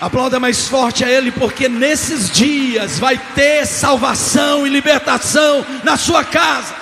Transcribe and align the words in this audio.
Aplauda 0.00 0.38
mais 0.38 0.68
forte 0.68 1.02
a 1.02 1.10
Ele, 1.10 1.32
porque 1.32 1.68
nesses 1.68 2.30
dias 2.30 3.00
vai 3.00 3.18
ter 3.34 3.66
salvação 3.66 4.64
e 4.64 4.70
libertação 4.70 5.64
na 5.82 5.96
sua 5.96 6.24
casa. 6.24 6.76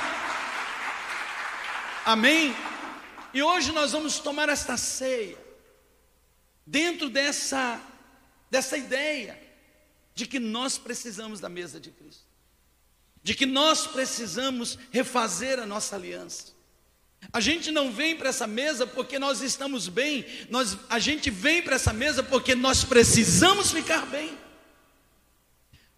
Amém? 2.05 2.55
E 3.33 3.43
hoje 3.43 3.73
nós 3.73 3.93
vamos 3.93 4.19
tomar 4.19 4.51
esta 4.51 4.77
ceia, 4.77 5.39
dentro 6.67 7.09
dessa, 7.09 7.81
dessa 8.51 8.77
ideia 8.77 9.39
de 10.15 10.27
que 10.27 10.39
nós 10.39 10.77
precisamos 10.77 11.41
da 11.41 11.49
mesa 11.49 11.81
de 11.81 11.91
Cristo, 11.91 12.25
de 13.23 13.35
que 13.35 13.47
nós 13.47 13.87
precisamos 13.87 14.79
refazer 14.91 15.59
a 15.59 15.67
nossa 15.67 15.97
aliança. 15.97 16.56
A 17.33 17.41
gente 17.41 17.71
não 17.71 17.91
vem 17.91 18.17
para 18.17 18.29
essa 18.29 18.47
mesa 18.47 18.87
porque 18.87 19.19
nós 19.19 19.43
estamos 19.43 19.89
bem, 19.89 20.25
nós, 20.49 20.77
a 20.89 20.99
gente 20.99 21.31
vem 21.31 21.61
para 21.61 21.77
essa 21.77 21.93
mesa 21.93 22.23
porque 22.23 22.55
nós 22.55 22.85
precisamos 22.85 23.73
ficar 23.73 24.07
bem. 24.07 24.39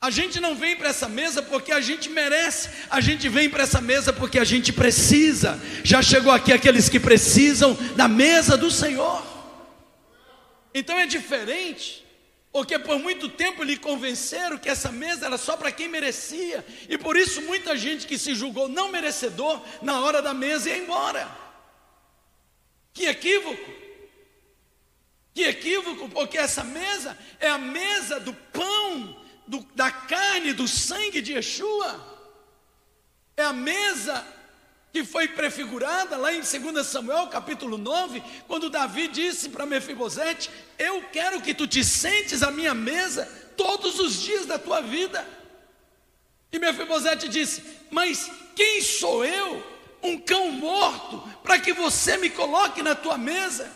A 0.00 0.10
gente 0.10 0.40
não 0.40 0.54
vem 0.54 0.76
para 0.76 0.90
essa 0.90 1.08
mesa 1.08 1.42
porque 1.42 1.72
a 1.72 1.80
gente 1.80 2.08
merece, 2.08 2.70
a 2.88 3.00
gente 3.00 3.28
vem 3.28 3.50
para 3.50 3.64
essa 3.64 3.80
mesa 3.80 4.12
porque 4.12 4.38
a 4.38 4.44
gente 4.44 4.72
precisa. 4.72 5.60
Já 5.82 6.00
chegou 6.00 6.32
aqui 6.32 6.52
aqueles 6.52 6.88
que 6.88 7.00
precisam 7.00 7.74
da 7.96 8.06
mesa 8.06 8.56
do 8.56 8.70
Senhor. 8.70 9.24
Então 10.72 10.96
é 10.96 11.06
diferente 11.06 12.07
porque 12.58 12.76
por 12.76 12.98
muito 12.98 13.28
tempo 13.28 13.62
lhe 13.62 13.76
convenceram 13.76 14.58
que 14.58 14.68
essa 14.68 14.90
mesa 14.90 15.26
era 15.26 15.38
só 15.38 15.56
para 15.56 15.70
quem 15.70 15.86
merecia, 15.86 16.66
e 16.88 16.98
por 16.98 17.16
isso 17.16 17.40
muita 17.42 17.76
gente 17.76 18.04
que 18.04 18.18
se 18.18 18.34
julgou 18.34 18.68
não 18.68 18.90
merecedor, 18.90 19.62
na 19.80 20.00
hora 20.00 20.20
da 20.20 20.34
mesa 20.34 20.68
ia 20.68 20.76
embora. 20.76 21.30
Que 22.92 23.06
equívoco! 23.06 23.70
Que 25.32 25.44
equívoco, 25.44 26.08
porque 26.08 26.36
essa 26.36 26.64
mesa 26.64 27.16
é 27.38 27.48
a 27.48 27.58
mesa 27.58 28.18
do 28.18 28.34
pão, 28.34 29.24
do, 29.46 29.60
da 29.76 29.92
carne, 29.92 30.52
do 30.52 30.66
sangue 30.66 31.22
de 31.22 31.34
Yeshua. 31.34 32.18
É 33.36 33.44
a 33.44 33.52
mesa 33.52 34.26
que 34.92 35.04
foi 35.04 35.28
prefigurada 35.28 36.16
lá 36.16 36.32
em 36.32 36.40
2 36.40 36.86
Samuel 36.86 37.26
capítulo 37.28 37.76
9, 37.76 38.22
quando 38.46 38.70
Davi 38.70 39.08
disse 39.08 39.48
para 39.48 39.66
Mefibosete: 39.66 40.50
Eu 40.78 41.02
quero 41.12 41.40
que 41.40 41.54
tu 41.54 41.66
te 41.66 41.84
sentes 41.84 42.42
à 42.42 42.50
minha 42.50 42.74
mesa 42.74 43.26
todos 43.56 43.98
os 43.98 44.22
dias 44.22 44.46
da 44.46 44.58
tua 44.58 44.80
vida. 44.80 45.26
E 46.50 46.58
Mefibosete 46.58 47.28
disse: 47.28 47.62
Mas 47.90 48.30
quem 48.56 48.80
sou 48.80 49.24
eu, 49.24 49.62
um 50.02 50.18
cão 50.18 50.50
morto, 50.50 51.20
para 51.42 51.58
que 51.58 51.72
você 51.72 52.16
me 52.16 52.30
coloque 52.30 52.82
na 52.82 52.94
tua 52.94 53.18
mesa? 53.18 53.70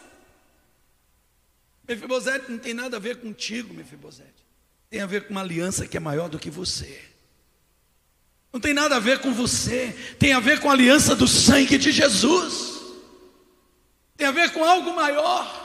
Mefibosete 1.86 2.50
não 2.50 2.58
tem 2.58 2.72
nada 2.72 2.96
a 2.96 3.00
ver 3.00 3.16
contigo, 3.20 3.74
Mefibosete. 3.74 4.42
Tem 4.88 5.00
a 5.00 5.06
ver 5.06 5.26
com 5.26 5.30
uma 5.30 5.40
aliança 5.40 5.86
que 5.86 5.96
é 5.96 6.00
maior 6.00 6.28
do 6.28 6.38
que 6.38 6.50
você. 6.50 7.11
Não 8.52 8.60
tem 8.60 8.74
nada 8.74 8.96
a 8.96 9.00
ver 9.00 9.20
com 9.20 9.32
você, 9.32 9.96
tem 10.18 10.34
a 10.34 10.40
ver 10.40 10.60
com 10.60 10.68
a 10.68 10.74
aliança 10.74 11.16
do 11.16 11.26
sangue 11.26 11.78
de 11.78 11.90
Jesus. 11.90 12.82
Tem 14.14 14.26
a 14.26 14.32
ver 14.32 14.52
com 14.52 14.62
algo 14.62 14.94
maior. 14.94 15.60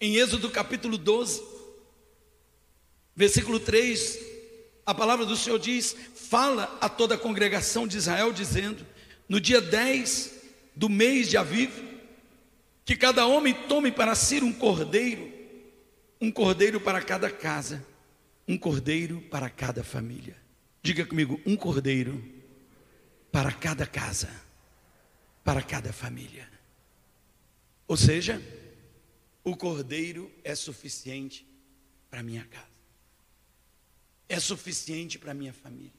Em 0.00 0.16
Êxodo 0.16 0.50
capítulo 0.50 0.98
12, 0.98 1.42
versículo 3.14 3.60
3, 3.60 4.18
a 4.84 4.92
palavra 4.92 5.24
do 5.24 5.36
Senhor 5.36 5.60
diz: 5.60 5.96
Fala 6.14 6.76
a 6.80 6.88
toda 6.88 7.14
a 7.14 7.18
congregação 7.18 7.86
de 7.86 7.96
Israel, 7.96 8.32
dizendo: 8.32 8.84
No 9.28 9.40
dia 9.40 9.60
10 9.60 10.32
do 10.74 10.88
mês 10.88 11.28
de 11.28 11.36
Aviv, 11.36 11.70
que 12.84 12.96
cada 12.96 13.26
homem 13.26 13.54
tome 13.54 13.92
para 13.92 14.16
si 14.16 14.42
um 14.42 14.52
cordeiro, 14.52 15.32
um 16.20 16.32
cordeiro 16.32 16.80
para 16.80 17.00
cada 17.00 17.30
casa, 17.30 17.86
um 18.46 18.58
cordeiro 18.58 19.20
para 19.30 19.48
cada 19.48 19.84
família. 19.84 20.45
Diga 20.86 21.04
comigo, 21.04 21.40
um 21.44 21.56
cordeiro 21.56 22.22
para 23.32 23.50
cada 23.50 23.84
casa, 23.84 24.30
para 25.42 25.60
cada 25.60 25.92
família. 25.92 26.48
Ou 27.88 27.96
seja, 27.96 28.40
o 29.42 29.56
cordeiro 29.56 30.30
é 30.44 30.54
suficiente 30.54 31.44
para 32.08 32.22
minha 32.22 32.44
casa. 32.44 32.78
É 34.28 34.38
suficiente 34.38 35.18
para 35.18 35.34
minha 35.34 35.52
família. 35.52 35.90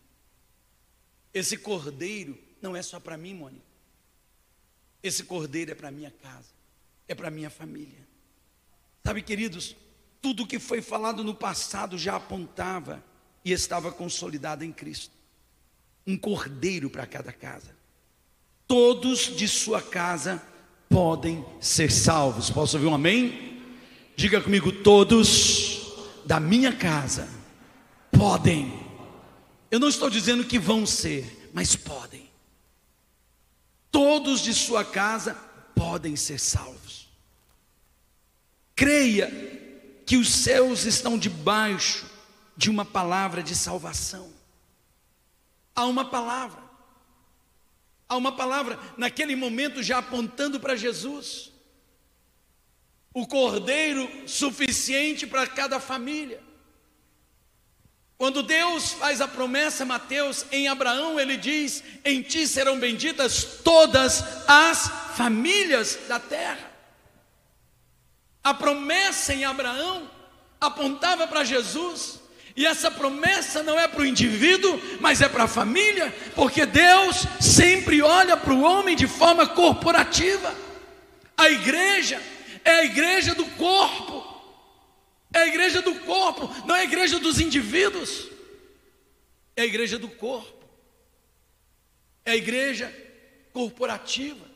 Esse 1.33 1.57
cordeiro 1.57 2.39
não 2.61 2.73
é 2.73 2.81
só 2.81 2.97
para 2.97 3.17
mim, 3.17 3.33
Mônica. 3.33 3.65
Esse 5.03 5.25
cordeiro 5.25 5.71
é 5.71 5.75
para 5.75 5.91
minha 5.91 6.11
casa, 6.11 6.53
é 7.09 7.13
para 7.13 7.29
minha 7.29 7.49
família. 7.49 8.07
Sabe, 9.05 9.21
queridos, 9.21 9.75
tudo 10.21 10.47
que 10.47 10.59
foi 10.59 10.81
falado 10.81 11.25
no 11.25 11.35
passado 11.35 11.97
já 11.97 12.15
apontava 12.15 13.03
e 13.47 13.53
estava 13.53 13.93
consolidada 13.93 14.65
em 14.65 14.73
Cristo. 14.73 15.15
Um 16.05 16.17
cordeiro 16.17 16.89
para 16.89 17.07
cada 17.07 17.31
casa. 17.31 17.73
Todos 18.67 19.37
de 19.37 19.47
sua 19.47 19.81
casa 19.81 20.43
podem 20.89 21.45
ser 21.61 21.89
salvos. 21.89 22.49
Posso 22.49 22.75
ouvir 22.75 22.89
um 22.89 22.93
amém? 22.93 23.63
Diga 24.17 24.41
comigo, 24.41 24.69
todos 24.69 25.93
da 26.25 26.41
minha 26.41 26.73
casa 26.73 27.29
podem. 28.11 28.73
Eu 29.71 29.79
não 29.79 29.87
estou 29.87 30.09
dizendo 30.09 30.43
que 30.43 30.59
vão 30.59 30.85
ser, 30.85 31.49
mas 31.53 31.73
podem. 31.73 32.29
Todos 33.89 34.41
de 34.41 34.53
sua 34.53 34.83
casa 34.83 35.35
podem 35.73 36.17
ser 36.17 36.37
salvos. 36.37 37.07
Creia 38.75 39.31
que 40.05 40.17
os 40.17 40.29
céus 40.29 40.83
estão 40.83 41.17
debaixo 41.17 42.16
de 42.57 42.69
uma 42.69 42.83
palavra 42.83 43.43
de 43.43 43.55
salvação. 43.55 44.33
Há 45.75 45.85
uma 45.85 46.03
palavra. 46.03 46.61
Há 48.09 48.17
uma 48.17 48.31
palavra 48.31 48.79
naquele 48.97 49.35
momento 49.35 49.83
já 49.83 49.99
apontando 49.99 50.59
para 50.59 50.75
Jesus. 50.75 51.51
O 53.13 53.27
cordeiro 53.27 54.09
suficiente 54.27 55.27
para 55.27 55.45
cada 55.45 55.79
família. 55.79 56.41
Quando 58.17 58.41
Deus 58.41 58.93
faz 58.93 59.21
a 59.21 59.27
promessa, 59.27 59.85
Mateus, 59.85 60.45
em 60.51 60.67
Abraão, 60.67 61.19
ele 61.19 61.37
diz: 61.37 61.83
Em 62.03 62.23
ti 62.23 62.47
serão 62.47 62.79
benditas 62.79 63.59
todas 63.63 64.23
as 64.47 64.87
famílias 65.15 65.99
da 66.07 66.19
terra. 66.19 66.71
A 68.43 68.53
promessa 68.53 69.33
em 69.33 69.45
Abraão 69.45 70.09
apontava 70.59 71.27
para 71.27 71.43
Jesus, 71.43 72.19
e 72.57 72.65
essa 72.65 72.89
promessa 72.89 73.61
não 73.61 73.79
é 73.79 73.87
para 73.87 74.01
o 74.01 74.05
indivíduo, 74.05 74.81
mas 74.99 75.21
é 75.21 75.29
para 75.29 75.43
a 75.43 75.47
família, 75.47 76.11
porque 76.33 76.65
Deus 76.65 77.27
sempre 77.39 78.01
olha 78.01 78.35
para 78.35 78.51
o 78.51 78.63
homem 78.63 78.95
de 78.95 79.05
forma 79.05 79.45
corporativa. 79.45 80.55
A 81.37 81.51
igreja 81.51 82.19
é 82.65 82.71
a 82.71 82.83
igreja 82.83 83.35
do 83.35 83.45
corpo, 83.45 84.41
é 85.31 85.37
a 85.37 85.47
igreja 85.47 85.83
do 85.83 85.93
corpo, 85.99 86.51
não 86.65 86.75
é 86.75 86.79
a 86.79 86.83
igreja 86.83 87.19
dos 87.19 87.39
indivíduos, 87.39 88.27
é 89.55 89.61
a 89.61 89.65
igreja 89.65 89.99
do 89.99 90.09
corpo, 90.09 90.65
é 92.25 92.31
a 92.31 92.35
igreja 92.35 92.91
corporativa. 93.53 94.47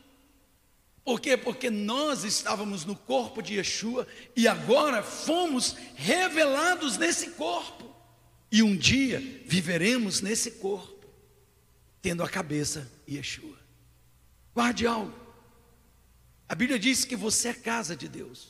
Por 1.06 1.22
quê? 1.22 1.38
Porque 1.38 1.70
nós 1.70 2.24
estávamos 2.24 2.84
no 2.84 2.96
corpo 2.96 3.44
de 3.44 3.58
Yeshua 3.58 4.08
e 4.36 4.48
agora 4.48 5.04
fomos 5.04 5.76
revelados 5.96 6.98
nesse 6.98 7.32
corpo. 7.32 7.91
E 8.52 8.62
um 8.62 8.76
dia 8.76 9.20
viveremos 9.46 10.20
nesse 10.20 10.52
corpo, 10.52 11.08
tendo 12.02 12.22
a 12.22 12.30
cabeça 12.30 12.92
Yeshua. 13.08 13.58
Guarde 14.54 14.86
algo. 14.86 15.18
A 16.50 16.54
Bíblia 16.54 16.78
diz 16.78 17.06
que 17.06 17.16
você 17.16 17.48
é 17.50 17.54
casa 17.54 17.96
de 17.96 18.10
Deus. 18.10 18.50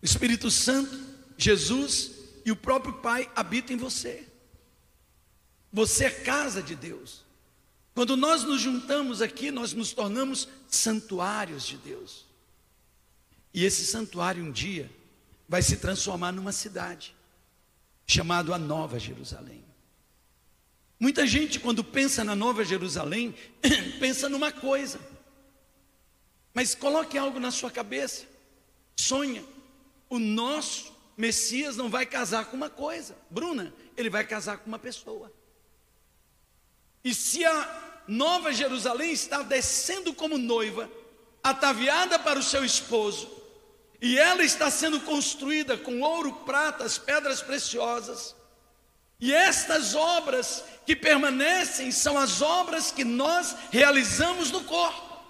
O 0.00 0.04
Espírito 0.04 0.52
Santo, 0.52 0.96
Jesus 1.36 2.12
e 2.44 2.52
o 2.52 2.56
próprio 2.56 2.94
Pai 2.94 3.28
habitam 3.34 3.74
em 3.74 3.78
você. 3.78 4.28
Você 5.72 6.04
é 6.04 6.10
casa 6.10 6.62
de 6.62 6.76
Deus. 6.76 7.24
Quando 7.92 8.16
nós 8.16 8.44
nos 8.44 8.60
juntamos 8.60 9.20
aqui, 9.20 9.50
nós 9.50 9.72
nos 9.72 9.92
tornamos 9.92 10.48
santuários 10.68 11.66
de 11.66 11.76
Deus. 11.76 12.24
E 13.52 13.64
esse 13.64 13.84
santuário 13.84 14.44
um 14.44 14.52
dia 14.52 14.88
vai 15.48 15.60
se 15.60 15.76
transformar 15.76 16.30
numa 16.30 16.52
cidade 16.52 17.14
chamado 18.06 18.52
a 18.52 18.58
Nova 18.58 18.98
Jerusalém. 18.98 19.64
Muita 20.98 21.26
gente, 21.26 21.58
quando 21.58 21.82
pensa 21.82 22.22
na 22.22 22.36
Nova 22.36 22.64
Jerusalém, 22.64 23.34
pensa 23.98 24.28
numa 24.28 24.52
coisa, 24.52 25.00
mas 26.54 26.74
coloque 26.74 27.18
algo 27.18 27.40
na 27.40 27.50
sua 27.50 27.70
cabeça, 27.70 28.24
sonha, 28.96 29.44
o 30.08 30.18
nosso 30.18 30.92
Messias 31.16 31.76
não 31.76 31.90
vai 31.90 32.06
casar 32.06 32.46
com 32.46 32.56
uma 32.56 32.70
coisa, 32.70 33.16
Bruna, 33.28 33.74
ele 33.96 34.08
vai 34.08 34.24
casar 34.24 34.58
com 34.58 34.68
uma 34.68 34.78
pessoa. 34.78 35.32
E 37.02 37.14
se 37.14 37.44
a 37.44 38.02
Nova 38.06 38.52
Jerusalém 38.52 39.10
está 39.10 39.42
descendo 39.42 40.14
como 40.14 40.38
noiva, 40.38 40.88
ataviada 41.42 42.18
para 42.18 42.38
o 42.38 42.42
seu 42.42 42.64
esposo, 42.64 43.41
e 44.02 44.18
ela 44.18 44.42
está 44.42 44.68
sendo 44.68 44.98
construída 45.00 45.78
com 45.78 46.00
ouro, 46.00 46.32
pratas, 46.44 46.98
pedras 46.98 47.40
preciosas. 47.40 48.34
E 49.20 49.32
estas 49.32 49.94
obras 49.94 50.64
que 50.84 50.96
permanecem 50.96 51.92
são 51.92 52.18
as 52.18 52.42
obras 52.42 52.90
que 52.90 53.04
nós 53.04 53.54
realizamos 53.70 54.50
no 54.50 54.64
corpo. 54.64 55.22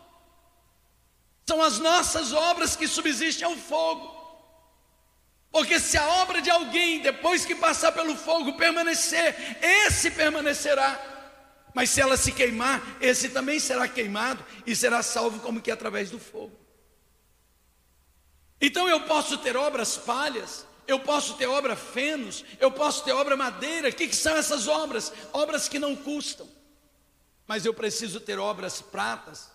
São 1.46 1.60
as 1.60 1.78
nossas 1.78 2.32
obras 2.32 2.74
que 2.74 2.88
subsistem 2.88 3.46
ao 3.46 3.54
fogo. 3.56 4.10
Porque 5.50 5.78
se 5.78 5.98
a 5.98 6.08
obra 6.22 6.40
de 6.40 6.48
alguém, 6.48 7.00
depois 7.00 7.44
que 7.44 7.54
passar 7.54 7.92
pelo 7.92 8.16
fogo, 8.16 8.54
permanecer, 8.54 9.36
esse 9.60 10.10
permanecerá. 10.12 10.98
Mas 11.74 11.90
se 11.90 12.00
ela 12.00 12.16
se 12.16 12.32
queimar, 12.32 12.80
esse 13.02 13.28
também 13.28 13.60
será 13.60 13.86
queimado 13.86 14.42
e 14.66 14.74
será 14.74 15.02
salvo 15.02 15.40
como 15.40 15.60
que 15.60 15.70
através 15.70 16.10
do 16.10 16.18
fogo. 16.18 16.61
Então 18.62 18.88
eu 18.88 19.00
posso 19.00 19.36
ter 19.38 19.56
obras 19.56 19.98
palhas, 19.98 20.64
eu 20.86 21.00
posso 21.00 21.34
ter 21.34 21.48
obra 21.48 21.74
fenos, 21.74 22.44
eu 22.60 22.70
posso 22.70 23.02
ter 23.02 23.10
obra 23.10 23.36
madeira. 23.36 23.88
O 23.88 23.92
que, 23.92 24.06
que 24.06 24.14
são 24.14 24.36
essas 24.36 24.68
obras? 24.68 25.12
Obras 25.32 25.68
que 25.68 25.80
não 25.80 25.96
custam. 25.96 26.48
Mas 27.44 27.66
eu 27.66 27.74
preciso 27.74 28.20
ter 28.20 28.38
obras 28.38 28.80
pratas, 28.80 29.50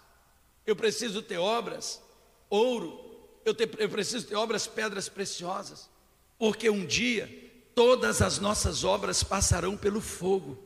eu 0.66 0.76
preciso 0.76 1.22
ter 1.22 1.38
obras 1.38 2.02
ouro, 2.50 3.00
eu, 3.46 3.56
eu 3.78 3.90
preciso 3.90 4.28
ter 4.28 4.36
obras 4.36 4.68
pedras 4.68 5.08
preciosas, 5.08 5.90
porque 6.38 6.70
um 6.70 6.86
dia 6.86 7.46
todas 7.74 8.22
as 8.22 8.40
nossas 8.40 8.84
obras 8.84 9.24
passarão 9.24 9.78
pelo 9.78 10.02
fogo, 10.02 10.62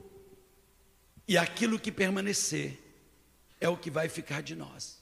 e 1.27 1.37
aquilo 1.37 1.79
que 1.79 1.91
permanecer 1.91 2.79
é 3.59 3.69
o 3.69 3.77
que 3.77 3.91
vai 3.91 4.09
ficar 4.09 4.41
de 4.41 4.55
nós. 4.55 5.00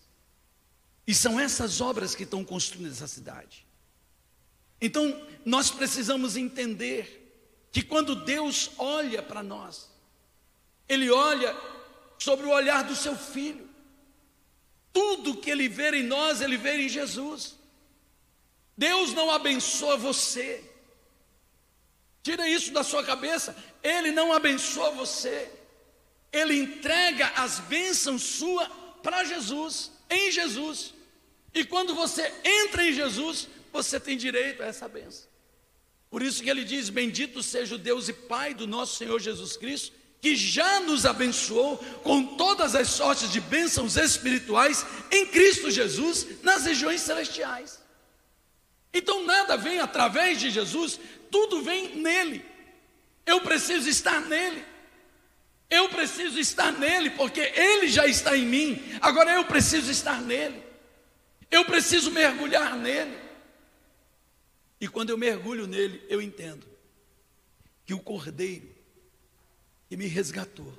E 1.10 1.16
são 1.16 1.40
essas 1.40 1.82
obras 1.82 2.14
que 2.14 2.22
estão 2.22 2.46
construindo 2.46 2.92
essa 2.92 3.08
cidade. 3.08 3.66
Então, 4.80 5.20
nós 5.44 5.72
precisamos 5.72 6.38
entender 6.38 7.68
que 7.72 7.82
quando 7.82 8.14
Deus 8.14 8.70
olha 8.78 9.24
para 9.24 9.42
nós, 9.42 9.90
Ele 10.88 11.10
olha 11.10 11.58
sobre 12.20 12.46
o 12.46 12.52
olhar 12.52 12.84
do 12.84 12.96
seu 12.96 13.16
filho. 13.18 13.68
Tudo 14.94 15.38
que 15.38 15.50
Ele 15.50 15.68
vê 15.68 15.90
em 15.96 16.04
nós, 16.04 16.42
Ele 16.42 16.58
vê 16.58 16.80
em 16.80 16.88
Jesus. 16.88 17.56
Deus 18.78 19.12
não 19.12 19.32
abençoa 19.32 19.98
você. 19.98 20.64
Tira 22.22 22.48
isso 22.48 22.72
da 22.72 22.84
sua 22.84 23.04
cabeça. 23.04 23.58
Ele 23.82 24.12
não 24.12 24.32
abençoa 24.32 24.92
você. 24.92 25.52
Ele 26.32 26.56
entrega 26.56 27.30
as 27.30 27.58
bênçãos 27.62 28.22
suas 28.22 28.70
para 29.02 29.24
Jesus, 29.24 29.92
em 30.08 30.32
Jesus. 30.32 30.99
E 31.54 31.64
quando 31.64 31.96
você 31.96 32.32
entra 32.44 32.84
em 32.84 32.94
Jesus, 32.94 33.48
você 33.72 34.00
tem 34.00 34.18
direito 34.18 34.62
a 34.62 34.68
essa 34.68 34.88
benção. 34.88 35.28
Por 36.10 36.22
isso 36.22 36.42
que 36.42 36.50
ele 36.50 36.64
diz: 36.64 36.90
Bendito 36.90 37.42
seja 37.44 37.76
o 37.76 37.78
Deus 37.78 38.10
e 38.10 38.14
Pai 38.14 38.54
do 38.54 38.68
nosso 38.68 38.96
Senhor 38.96 39.20
Jesus 39.20 39.56
Cristo, 39.56 39.96
que 40.22 40.36
já 40.36 40.80
nos 40.82 41.06
abençoou 41.06 41.78
com 42.04 42.36
todas 42.36 42.76
as 42.76 42.90
sortes 42.90 43.32
de 43.32 43.40
bênçãos 43.40 43.96
espirituais 43.96 44.86
em 45.12 45.26
Cristo 45.28 45.72
Jesus 45.72 46.28
nas 46.44 46.66
regiões 46.66 47.02
celestiais. 47.02 47.80
Então 48.94 49.26
nada 49.26 49.56
vem 49.56 49.80
através 49.80 50.40
de 50.40 50.50
Jesus, 50.50 51.00
tudo 51.30 51.62
vem 51.62 51.96
nele. 51.96 52.44
Eu 53.26 53.42
preciso 53.42 53.88
estar 53.88 54.20
nele. 54.22 54.66
Eu 55.70 55.88
preciso 55.90 56.40
estar 56.40 56.72
nele, 56.72 57.12
porque 57.12 57.40
ele 57.40 57.88
já 57.88 58.08
está 58.08 58.36
em 58.36 58.46
mim. 58.46 58.84
Agora 59.00 59.32
eu 59.32 59.46
preciso 59.46 59.92
estar 59.92 60.20
nele. 60.20 60.69
Eu 61.52 61.66
preciso 61.66 62.12
mergulhar 62.12 62.78
nele. 62.78 63.18
E 64.80 64.88
quando 64.88 65.10
eu 65.10 65.18
mergulho 65.18 65.68
nele, 65.68 66.04
eu 66.08 66.22
entendo 66.22 66.66
que 67.86 67.94
o 67.94 68.00
Cordeiro 68.00 68.70
que 69.90 69.98
me 69.98 70.06
resgatou 70.06 70.72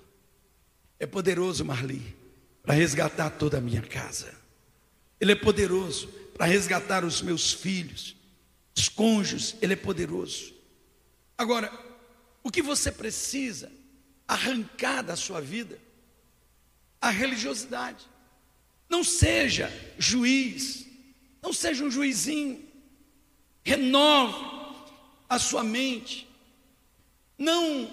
é 0.99 1.07
poderoso, 1.07 1.65
Marli, 1.65 2.17
para 2.63 2.75
resgatar 2.75 3.31
toda 3.31 3.59
a 3.59 3.61
minha 3.61 3.83
casa. 3.83 4.33
Ele 5.21 5.33
é 5.33 5.35
poderoso 5.35 6.09
para 6.35 6.47
resgatar 6.47 7.05
os 7.05 7.21
meus 7.21 7.53
filhos, 7.53 8.17
os 8.77 8.89
cônjuges, 8.89 9.57
ele 9.61 9.73
é 9.73 9.77
poderoso. 9.77 10.55
Agora, 11.37 11.73
o 12.43 12.51
que 12.51 12.63
você 12.63 12.93
precisa 12.93 13.71
arrancar 14.29 15.03
da 15.03 15.17
sua 15.17 15.41
vida? 15.41 15.79
A 17.01 17.11
religiosidade. 17.11 18.07
Não 18.91 19.05
seja 19.05 19.73
juiz, 19.97 20.85
não 21.41 21.53
seja 21.53 21.85
um 21.85 21.91
juizinho. 21.91 22.69
Renove 23.63 24.45
a 25.29 25.39
sua 25.39 25.63
mente. 25.63 26.29
Não 27.39 27.89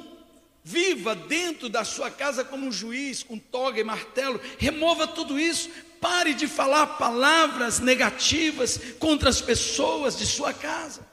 viva 0.63 1.15
dentro 1.15 1.69
da 1.69 1.85
sua 1.85 2.09
casa 2.09 2.43
como 2.43 2.65
um 2.65 2.71
juiz, 2.71 3.21
com 3.21 3.37
toga 3.37 3.79
e 3.79 3.83
martelo. 3.83 4.41
Remova 4.57 5.05
tudo 5.05 5.39
isso. 5.39 5.69
Pare 6.01 6.33
de 6.33 6.47
falar 6.47 6.97
palavras 6.97 7.79
negativas 7.79 8.79
contra 8.99 9.29
as 9.29 9.39
pessoas 9.39 10.17
de 10.17 10.25
sua 10.25 10.51
casa. 10.51 11.07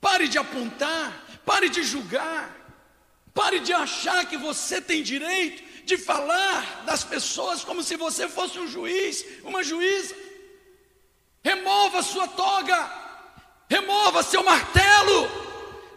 Pare 0.00 0.26
de 0.26 0.36
apontar, 0.36 1.40
pare 1.46 1.68
de 1.68 1.84
julgar. 1.84 2.54
Pare 3.32 3.60
de 3.60 3.72
achar 3.72 4.26
que 4.26 4.36
você 4.36 4.80
tem 4.80 5.02
direito 5.02 5.62
de 5.86 5.96
falar 5.96 6.82
das 6.84 7.04
pessoas 7.04 7.62
como 7.62 7.80
se 7.80 7.96
você 7.96 8.28
fosse 8.28 8.58
um 8.58 8.66
juiz, 8.66 9.24
uma 9.44 9.62
juíza. 9.62 10.16
Remova 11.44 12.02
sua 12.02 12.26
toga, 12.26 12.90
remova 13.70 14.24
seu 14.24 14.42
martelo, 14.42 15.30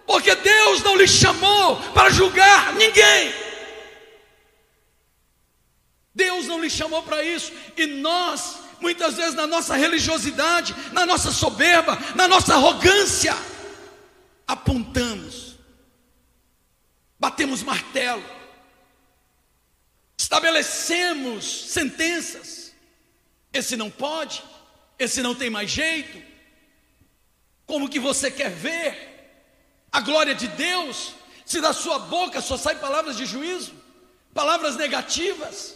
porque 0.05 0.35
Deus 0.35 0.83
não 0.83 0.95
lhe 0.95 1.07
chamou 1.07 1.77
para 1.91 2.11
julgar 2.11 2.75
ninguém. 2.75 3.33
Deus 6.13 6.45
não 6.45 6.61
lhe 6.61 6.69
chamou 6.69 7.01
para 7.01 7.23
isso, 7.23 7.51
e 7.75 7.87
nós, 7.87 8.59
muitas 8.79 9.15
vezes, 9.15 9.33
na 9.33 9.47
nossa 9.47 9.75
religiosidade, 9.75 10.75
na 10.91 11.03
nossa 11.03 11.31
soberba, 11.31 11.97
na 12.13 12.27
nossa 12.27 12.53
arrogância, 12.53 13.35
apontamos, 14.45 15.57
batemos 17.17 17.63
martelo, 17.63 18.38
estabelecemos 20.29 21.71
sentenças. 21.71 22.71
Esse 23.51 23.75
não 23.75 23.89
pode, 23.89 24.43
esse 24.99 25.23
não 25.23 25.33
tem 25.33 25.49
mais 25.49 25.71
jeito. 25.71 26.21
Como 27.65 27.89
que 27.89 27.99
você 27.99 28.29
quer 28.29 28.51
ver 28.51 29.07
a 29.91 29.99
glória 30.01 30.35
de 30.35 30.47
Deus 30.49 31.13
se 31.43 31.59
da 31.59 31.73
sua 31.73 31.97
boca 31.97 32.41
só 32.41 32.57
saem 32.57 32.77
palavras 32.77 33.17
de 33.17 33.25
juízo, 33.25 33.73
palavras 34.31 34.75
negativas? 34.75 35.75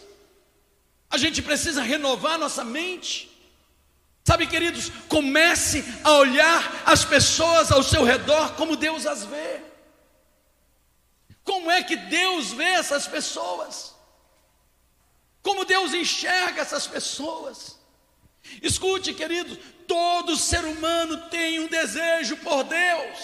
A 1.10 1.18
gente 1.18 1.42
precisa 1.42 1.82
renovar 1.82 2.38
nossa 2.38 2.62
mente. 2.62 3.28
Sabe, 4.22 4.46
queridos, 4.46 4.88
comece 5.08 5.84
a 6.04 6.12
olhar 6.12 6.84
as 6.86 7.04
pessoas 7.04 7.72
ao 7.72 7.82
seu 7.82 8.04
redor 8.04 8.54
como 8.54 8.76
Deus 8.76 9.04
as 9.04 9.24
vê. 9.24 9.60
Como 11.42 11.68
é 11.72 11.82
que 11.82 11.96
Deus 11.96 12.52
vê 12.52 12.64
essas 12.64 13.08
pessoas? 13.08 13.93
Como 15.44 15.66
Deus 15.66 15.92
enxerga 15.92 16.62
essas 16.62 16.86
pessoas. 16.86 17.78
Escute, 18.62 19.12
querido, 19.12 19.54
todo 19.86 20.36
ser 20.36 20.64
humano 20.64 21.28
tem 21.28 21.60
um 21.60 21.68
desejo 21.68 22.38
por 22.38 22.64
Deus. 22.64 23.18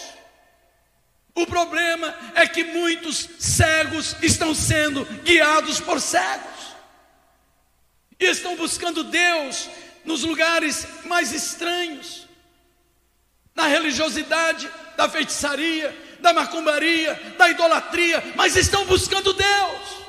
O 1.34 1.46
problema 1.46 2.14
é 2.34 2.46
que 2.46 2.62
muitos 2.62 3.26
cegos 3.38 4.14
estão 4.22 4.54
sendo 4.54 5.06
guiados 5.24 5.80
por 5.80 5.98
cegos. 5.98 6.74
E 8.18 8.26
estão 8.26 8.54
buscando 8.54 9.02
Deus 9.02 9.70
nos 10.04 10.22
lugares 10.22 10.86
mais 11.06 11.32
estranhos. 11.32 12.28
Na 13.54 13.66
religiosidade, 13.66 14.70
da 14.94 15.08
feitiçaria, 15.08 16.18
da 16.20 16.34
macumbaria, 16.34 17.14
da 17.38 17.48
idolatria, 17.48 18.22
mas 18.36 18.56
estão 18.56 18.84
buscando 18.84 19.32
Deus. 19.32 20.00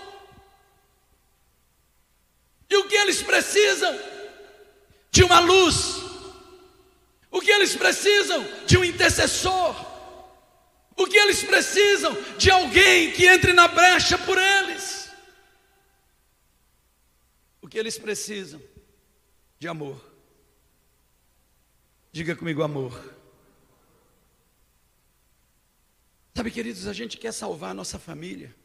E 2.71 2.75
o 2.77 2.87
que 2.87 2.95
eles 2.95 3.21
precisam? 3.21 3.99
De 5.11 5.25
uma 5.25 5.41
luz. 5.41 5.97
O 7.29 7.41
que 7.41 7.51
eles 7.51 7.75
precisam? 7.75 8.41
De 8.65 8.77
um 8.77 8.85
intercessor. 8.85 9.75
O 10.95 11.05
que 11.05 11.17
eles 11.17 11.43
precisam? 11.43 12.13
De 12.37 12.49
alguém 12.49 13.11
que 13.11 13.27
entre 13.27 13.51
na 13.51 13.67
brecha 13.67 14.17
por 14.17 14.37
eles. 14.37 15.11
O 17.61 17.67
que 17.67 17.77
eles 17.77 17.99
precisam? 17.99 18.61
De 19.59 19.67
amor. 19.67 20.01
Diga 22.09 22.37
comigo, 22.37 22.63
amor. 22.63 23.13
Sabe, 26.33 26.49
queridos, 26.51 26.87
a 26.87 26.93
gente 26.93 27.17
quer 27.17 27.33
salvar 27.33 27.71
a 27.71 27.73
nossa 27.73 27.99
família, 27.99 28.55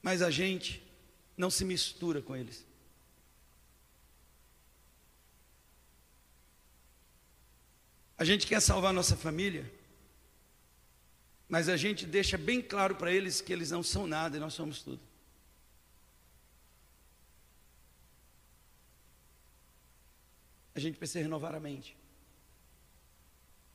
mas 0.00 0.22
a 0.22 0.30
gente 0.30 0.87
não 1.38 1.48
se 1.48 1.64
mistura 1.64 2.20
com 2.20 2.34
eles. 2.34 2.66
A 8.18 8.24
gente 8.24 8.48
quer 8.48 8.60
salvar 8.60 8.92
nossa 8.92 9.16
família, 9.16 9.72
mas 11.48 11.68
a 11.68 11.76
gente 11.76 12.04
deixa 12.04 12.36
bem 12.36 12.60
claro 12.60 12.96
para 12.96 13.12
eles 13.12 13.40
que 13.40 13.52
eles 13.52 13.70
não 13.70 13.84
são 13.84 14.08
nada 14.08 14.36
e 14.36 14.40
nós 14.40 14.52
somos 14.52 14.82
tudo. 14.82 15.00
A 20.74 20.80
gente 20.80 20.98
precisa 20.98 21.20
renovar 21.20 21.54
a 21.54 21.60
mente, 21.60 21.96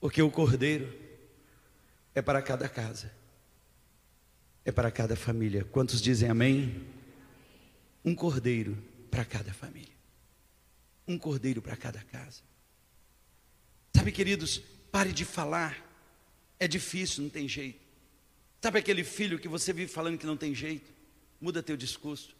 porque 0.01 0.21
o 0.21 0.29
cordeiro 0.29 0.93
é 2.13 2.21
para 2.21 2.41
cada 2.41 2.67
casa, 2.67 3.13
é 4.65 4.71
para 4.71 4.91
cada 4.91 5.15
família. 5.15 5.63
Quantos 5.65 6.01
dizem 6.01 6.29
amém? 6.29 6.92
Um 8.03 8.13
cordeiro 8.15 8.77
para 9.09 9.23
cada 9.23 9.53
família, 9.53 9.93
um 11.07 11.17
cordeiro 11.17 11.61
para 11.61 11.75
cada 11.75 12.01
casa. 12.03 12.41
Sabe, 13.95 14.11
queridos, 14.11 14.61
pare 14.91 15.11
de 15.11 15.23
falar, 15.23 15.77
é 16.59 16.67
difícil, 16.67 17.23
não 17.23 17.29
tem 17.29 17.47
jeito. 17.47 17.79
Sabe 18.61 18.79
aquele 18.79 19.03
filho 19.03 19.39
que 19.39 19.47
você 19.47 19.71
vive 19.71 19.91
falando 19.91 20.17
que 20.17 20.25
não 20.25 20.37
tem 20.37 20.55
jeito? 20.55 20.91
Muda 21.39 21.61
teu 21.61 21.77
discurso, 21.77 22.35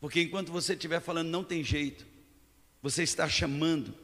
porque 0.00 0.22
enquanto 0.22 0.52
você 0.52 0.72
estiver 0.74 1.00
falando 1.00 1.28
não 1.28 1.44
tem 1.44 1.62
jeito, 1.62 2.06
você 2.80 3.02
está 3.02 3.28
chamando, 3.28 3.94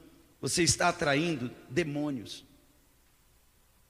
você 0.41 0.63
está 0.63 0.89
atraindo 0.89 1.51
demônios 1.71 2.45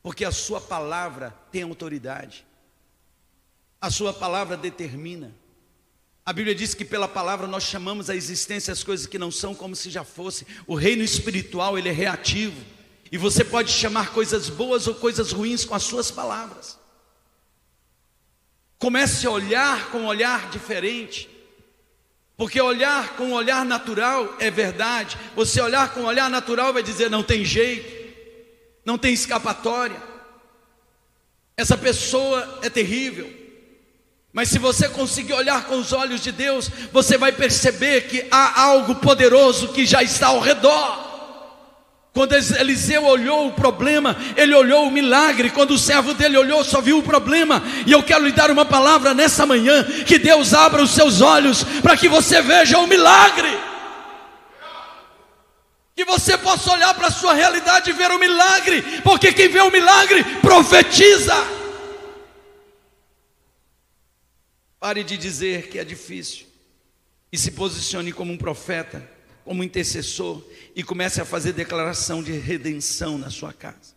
porque 0.08 0.24
a 0.24 0.32
sua 0.32 0.58
palavra 0.58 1.30
tem 1.50 1.62
autoridade, 1.62 2.46
a 3.80 3.90
sua 3.90 4.12
palavra 4.12 4.56
determina. 4.56 5.34
A 6.28 6.32
Bíblia 6.34 6.54
diz 6.54 6.74
que 6.74 6.84
pela 6.84 7.08
palavra 7.08 7.46
nós 7.46 7.62
chamamos 7.62 8.10
a 8.10 8.14
existência 8.14 8.70
as 8.70 8.84
coisas 8.84 9.06
que 9.06 9.18
não 9.18 9.30
são 9.30 9.54
como 9.54 9.74
se 9.74 9.88
já 9.88 10.04
fosse. 10.04 10.46
O 10.66 10.74
reino 10.74 11.02
espiritual, 11.02 11.78
ele 11.78 11.88
é 11.88 11.92
reativo. 11.92 12.62
E 13.10 13.16
você 13.16 13.42
pode 13.42 13.72
chamar 13.72 14.10
coisas 14.12 14.50
boas 14.50 14.86
ou 14.86 14.94
coisas 14.94 15.32
ruins 15.32 15.64
com 15.64 15.74
as 15.74 15.84
suas 15.84 16.10
palavras. 16.10 16.78
Comece 18.78 19.26
a 19.26 19.30
olhar 19.30 19.90
com 19.90 20.00
um 20.00 20.06
olhar 20.06 20.50
diferente. 20.50 21.30
Porque 22.36 22.60
olhar 22.60 23.16
com 23.16 23.28
um 23.28 23.32
olhar 23.32 23.64
natural 23.64 24.36
é 24.38 24.50
verdade. 24.50 25.16
Você 25.34 25.62
olhar 25.62 25.94
com 25.94 26.00
um 26.00 26.06
olhar 26.06 26.28
natural 26.28 26.74
vai 26.74 26.82
dizer 26.82 27.10
não 27.10 27.22
tem 27.22 27.42
jeito 27.42 27.96
não 28.84 28.98
tem 28.98 29.14
escapatória. 29.14 30.02
Essa 31.56 31.76
pessoa 31.76 32.60
é 32.62 32.68
terrível. 32.68 33.37
Mas 34.32 34.48
se 34.48 34.58
você 34.58 34.88
conseguir 34.88 35.32
olhar 35.32 35.64
com 35.64 35.78
os 35.78 35.92
olhos 35.92 36.20
de 36.20 36.30
Deus, 36.30 36.70
você 36.92 37.16
vai 37.16 37.32
perceber 37.32 38.02
que 38.02 38.26
há 38.30 38.62
algo 38.62 38.96
poderoso 38.96 39.68
que 39.68 39.86
já 39.86 40.02
está 40.02 40.28
ao 40.28 40.40
redor. 40.40 41.06
Quando 42.12 42.34
Eliseu 42.34 43.04
olhou 43.04 43.46
o 43.46 43.52
problema, 43.52 44.16
ele 44.36 44.54
olhou 44.54 44.86
o 44.86 44.90
milagre. 44.90 45.50
Quando 45.50 45.72
o 45.72 45.78
servo 45.78 46.14
dele 46.14 46.36
olhou, 46.36 46.64
só 46.64 46.80
viu 46.80 46.98
o 46.98 47.02
problema. 47.02 47.62
E 47.86 47.92
eu 47.92 48.02
quero 48.02 48.24
lhe 48.24 48.32
dar 48.32 48.50
uma 48.50 48.64
palavra 48.64 49.14
nessa 49.14 49.46
manhã: 49.46 49.84
que 50.04 50.18
Deus 50.18 50.52
abra 50.52 50.82
os 50.82 50.90
seus 50.90 51.20
olhos 51.20 51.64
para 51.82 51.96
que 51.96 52.08
você 52.08 52.42
veja 52.42 52.78
o 52.78 52.86
milagre 52.86 53.68
que 55.98 56.04
você 56.04 56.38
possa 56.38 56.70
olhar 56.70 56.94
para 56.94 57.08
a 57.08 57.10
sua 57.10 57.34
realidade 57.34 57.90
e 57.90 57.92
ver 57.92 58.12
o 58.12 58.20
milagre, 58.20 59.00
porque 59.02 59.32
quem 59.32 59.48
vê 59.48 59.60
o 59.60 59.68
milagre 59.68 60.22
profetiza. 60.40 61.34
Pare 64.80 65.02
de 65.02 65.16
dizer 65.16 65.68
que 65.68 65.78
é 65.78 65.84
difícil 65.84 66.46
e 67.32 67.38
se 67.38 67.50
posicione 67.50 68.12
como 68.12 68.32
um 68.32 68.38
profeta, 68.38 69.08
como 69.44 69.60
um 69.60 69.64
intercessor 69.64 70.42
e 70.74 70.82
comece 70.82 71.20
a 71.20 71.24
fazer 71.24 71.52
declaração 71.52 72.22
de 72.22 72.32
redenção 72.32 73.18
na 73.18 73.30
sua 73.30 73.52
casa. 73.52 73.96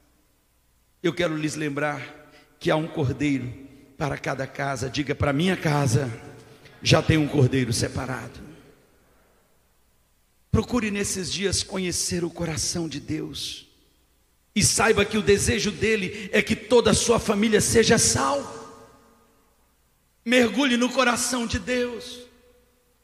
Eu 1.03 1.13
quero 1.13 1.35
lhes 1.35 1.55
lembrar 1.55 2.31
que 2.59 2.69
há 2.69 2.75
um 2.75 2.87
cordeiro 2.87 3.51
para 3.97 4.17
cada 4.17 4.47
casa. 4.47 4.89
Diga 4.89 5.13
para 5.13 5.33
minha 5.33 5.55
casa, 5.55 6.11
já 6.81 7.01
tem 7.01 7.17
um 7.17 7.27
cordeiro 7.27 7.71
separado. 7.71 8.39
Procure 10.51 10.91
nesses 10.91 11.31
dias 11.31 11.63
conhecer 11.63 12.23
o 12.23 12.29
coração 12.29 12.87
de 12.87 12.99
Deus. 12.99 13.67
E 14.55 14.63
saiba 14.63 15.05
que 15.05 15.17
o 15.17 15.21
desejo 15.21 15.71
dele 15.71 16.29
é 16.33 16.41
que 16.41 16.55
toda 16.55 16.91
a 16.91 16.95
sua 16.95 17.19
família 17.19 17.61
seja 17.61 17.97
salva. 17.97 18.60
Mergulhe 20.25 20.77
no 20.77 20.89
coração 20.89 21.47
de 21.47 21.59
Deus. 21.59 22.19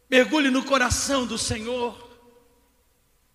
Mergulhe 0.10 0.50
no 0.50 0.64
coração 0.64 1.26
do 1.26 1.38
Senhor. 1.38 2.08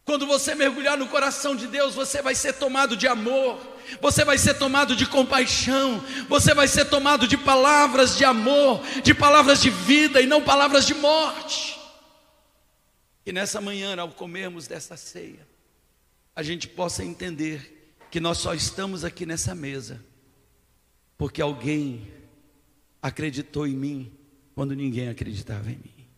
Quando 0.04 0.26
você 0.26 0.54
mergulhar 0.54 0.96
no 0.96 1.08
coração 1.08 1.54
de 1.54 1.66
Deus, 1.66 1.94
você 1.94 2.20
vai 2.20 2.34
ser 2.34 2.54
tomado 2.54 2.96
de 2.96 3.06
amor, 3.06 3.60
você 4.00 4.24
vai 4.24 4.36
ser 4.36 4.54
tomado 4.54 4.96
de 4.96 5.06
compaixão, 5.06 6.02
você 6.28 6.52
vai 6.52 6.66
ser 6.66 6.86
tomado 6.86 7.28
de 7.28 7.36
palavras 7.36 8.16
de 8.16 8.24
amor, 8.24 8.82
de 9.02 9.14
palavras 9.14 9.62
de 9.62 9.70
vida 9.70 10.20
e 10.20 10.26
não 10.26 10.42
palavras 10.42 10.86
de 10.86 10.94
morte. 10.94 11.78
E 13.24 13.32
nessa 13.32 13.60
manhã, 13.60 13.96
ao 13.96 14.08
comermos 14.08 14.66
dessa 14.66 14.96
ceia, 14.96 15.46
a 16.34 16.42
gente 16.42 16.66
possa 16.66 17.04
entender 17.04 17.94
que 18.10 18.18
nós 18.18 18.38
só 18.38 18.54
estamos 18.54 19.04
aqui 19.04 19.24
nessa 19.24 19.54
mesa 19.54 20.04
porque 21.16 21.40
alguém 21.40 22.12
acreditou 23.02 23.66
em 23.66 23.74
mim 23.74 24.12
quando 24.54 24.74
ninguém 24.74 25.08
acreditava 25.08 25.68
em 25.70 25.76
mim. 25.76 26.08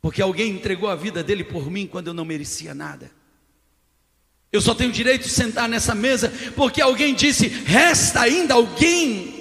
Porque 0.00 0.22
alguém 0.22 0.52
entregou 0.52 0.88
a 0.88 0.96
vida 0.96 1.22
dele 1.22 1.44
por 1.44 1.70
mim 1.70 1.86
quando 1.86 2.08
eu 2.08 2.14
não 2.14 2.24
merecia 2.24 2.74
nada. 2.74 3.10
Eu 4.50 4.60
só 4.60 4.74
tenho 4.74 4.92
direito 4.92 5.24
de 5.24 5.30
sentar 5.30 5.68
nessa 5.68 5.94
mesa 5.94 6.32
porque 6.54 6.80
alguém 6.80 7.14
disse: 7.14 7.48
resta 7.48 8.20
ainda 8.20 8.54
alguém 8.54 9.34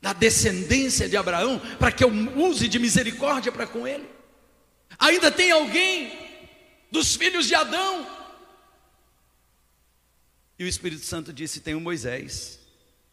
da 0.00 0.12
descendência 0.12 1.08
de 1.08 1.16
Abraão 1.16 1.60
para 1.78 1.90
que 1.90 2.04
eu 2.04 2.10
use 2.10 2.68
de 2.68 2.78
misericórdia 2.78 3.50
para 3.50 3.66
com 3.66 3.86
ele. 3.86 4.08
Ainda 4.98 5.30
tem 5.30 5.50
alguém 5.50 6.12
dos 6.90 7.16
filhos 7.16 7.46
de 7.46 7.54
Adão? 7.54 8.06
E 10.58 10.64
o 10.64 10.68
Espírito 10.68 11.04
Santo 11.04 11.32
disse: 11.32 11.60
tem 11.60 11.74
o 11.74 11.80
Moisés, 11.80 12.60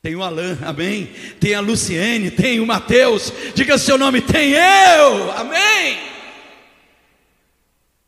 tem 0.02 0.16
o 0.16 0.24
Alain, 0.24 0.58
amém? 0.66 1.06
Tem 1.40 1.54
a 1.54 1.60
Luciene, 1.60 2.32
tem 2.32 2.60
o 2.60 2.66
Mateus, 2.66 3.32
diga 3.54 3.78
seu 3.78 3.98
nome, 3.98 4.22
tem 4.22 4.54
eu, 4.54 5.32
amém? 5.34 6.00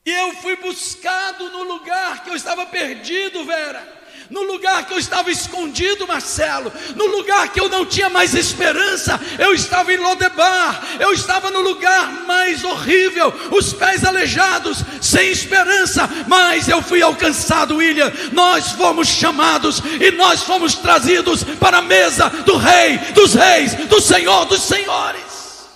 E 0.05 0.11
eu 0.11 0.33
fui 0.33 0.55
buscado 0.57 1.49
no 1.49 1.63
lugar 1.63 2.23
que 2.23 2.29
eu 2.29 2.35
estava 2.35 2.65
perdido, 2.65 3.45
Vera 3.45 4.02
no 4.33 4.41
lugar 4.41 4.87
que 4.87 4.93
eu 4.93 4.97
estava 4.97 5.29
escondido, 5.29 6.07
Marcelo, 6.07 6.73
no 6.95 7.05
lugar 7.05 7.49
que 7.53 7.59
eu 7.59 7.69
não 7.69 7.85
tinha 7.85 8.09
mais 8.09 8.33
esperança, 8.33 9.19
eu 9.37 9.53
estava 9.53 9.93
em 9.93 9.97
Lodebar, 9.97 10.97
eu 10.99 11.13
estava 11.13 11.51
no 11.51 11.61
lugar 11.61 12.25
mais 12.25 12.63
horrível, 12.63 13.31
os 13.51 13.73
pés 13.73 14.03
aleijados, 14.03 14.79
sem 14.99 15.29
esperança, 15.29 16.09
mas 16.27 16.67
eu 16.67 16.81
fui 16.81 17.03
alcançado, 17.03 17.77
William. 17.77 18.11
Nós 18.31 18.71
fomos 18.71 19.07
chamados 19.07 19.79
e 20.01 20.09
nós 20.11 20.41
fomos 20.41 20.73
trazidos 20.73 21.43
para 21.43 21.77
a 21.77 21.81
mesa 21.83 22.27
do 22.29 22.57
Rei 22.57 22.97
dos 23.13 23.35
Reis, 23.35 23.75
do 23.85 24.01
Senhor 24.01 24.45
dos 24.45 24.63
Senhores. 24.63 25.67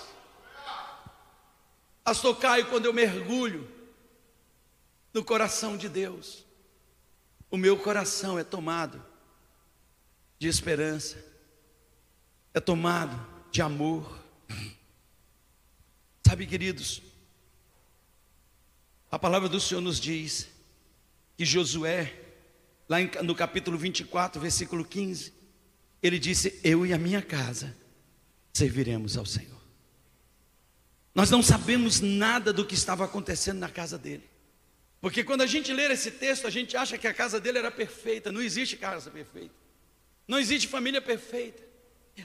Pastor 2.02 2.36
Caio, 2.36 2.66
quando 2.66 2.86
eu 2.86 2.92
mergulho 2.92 3.68
no 5.14 5.22
coração 5.22 5.76
de 5.76 5.88
Deus, 5.88 6.47
o 7.50 7.56
meu 7.56 7.76
coração 7.76 8.38
é 8.38 8.44
tomado 8.44 9.02
de 10.38 10.48
esperança, 10.48 11.22
é 12.52 12.60
tomado 12.60 13.26
de 13.50 13.62
amor. 13.62 14.18
Sabe, 16.26 16.46
queridos, 16.46 17.02
a 19.10 19.18
palavra 19.18 19.48
do 19.48 19.60
Senhor 19.60 19.80
nos 19.80 19.98
diz 19.98 20.48
que 21.36 21.44
Josué, 21.44 22.14
lá 22.88 22.98
no 23.22 23.34
capítulo 23.34 23.78
24, 23.78 24.40
versículo 24.40 24.84
15, 24.84 25.32
ele 26.02 26.18
disse: 26.18 26.60
Eu 26.62 26.84
e 26.84 26.92
a 26.92 26.98
minha 26.98 27.22
casa 27.22 27.74
serviremos 28.52 29.16
ao 29.16 29.24
Senhor. 29.24 29.58
Nós 31.14 31.30
não 31.30 31.42
sabemos 31.42 32.00
nada 32.00 32.52
do 32.52 32.64
que 32.64 32.74
estava 32.74 33.04
acontecendo 33.04 33.58
na 33.58 33.68
casa 33.68 33.98
dele. 33.98 34.28
Porque 35.00 35.22
quando 35.22 35.42
a 35.42 35.46
gente 35.46 35.72
lê 35.72 35.92
esse 35.92 36.10
texto, 36.10 36.46
a 36.46 36.50
gente 36.50 36.76
acha 36.76 36.98
que 36.98 37.06
a 37.06 37.14
casa 37.14 37.40
dele 37.40 37.58
era 37.58 37.70
perfeita. 37.70 38.32
Não 38.32 38.42
existe 38.42 38.76
casa 38.76 39.10
perfeita. 39.10 39.54
Não 40.26 40.38
existe 40.38 40.66
família 40.66 41.00
perfeita. 41.00 41.68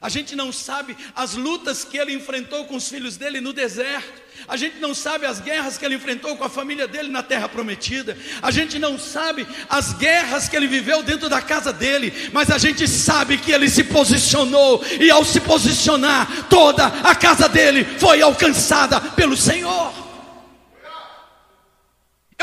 A 0.01 0.09
gente 0.09 0.35
não 0.35 0.51
sabe 0.51 0.97
as 1.15 1.35
lutas 1.35 1.83
que 1.83 1.97
ele 1.97 2.13
enfrentou 2.13 2.65
com 2.65 2.75
os 2.75 2.89
filhos 2.89 3.15
dele 3.15 3.39
no 3.39 3.53
deserto. 3.53 4.23
A 4.47 4.57
gente 4.57 4.79
não 4.79 4.93
sabe 4.93 5.25
as 5.25 5.39
guerras 5.39 5.77
que 5.77 5.85
ele 5.85 5.95
enfrentou 5.95 6.35
com 6.35 6.43
a 6.43 6.49
família 6.49 6.87
dele 6.87 7.09
na 7.09 7.21
terra 7.21 7.47
prometida. 7.47 8.17
A 8.41 8.49
gente 8.49 8.79
não 8.79 8.97
sabe 8.97 9.47
as 9.69 9.93
guerras 9.93 10.49
que 10.49 10.55
ele 10.55 10.67
viveu 10.67 11.03
dentro 11.03 11.29
da 11.29 11.41
casa 11.41 11.71
dele. 11.71 12.11
Mas 12.33 12.49
a 12.49 12.57
gente 12.57 12.87
sabe 12.87 13.37
que 13.37 13.51
ele 13.51 13.69
se 13.69 13.83
posicionou. 13.83 14.83
E 14.99 15.11
ao 15.11 15.23
se 15.23 15.39
posicionar, 15.39 16.47
toda 16.49 16.87
a 16.87 17.15
casa 17.15 17.47
dele 17.47 17.85
foi 17.99 18.21
alcançada 18.21 18.99
pelo 18.99 19.37
Senhor. 19.37 20.12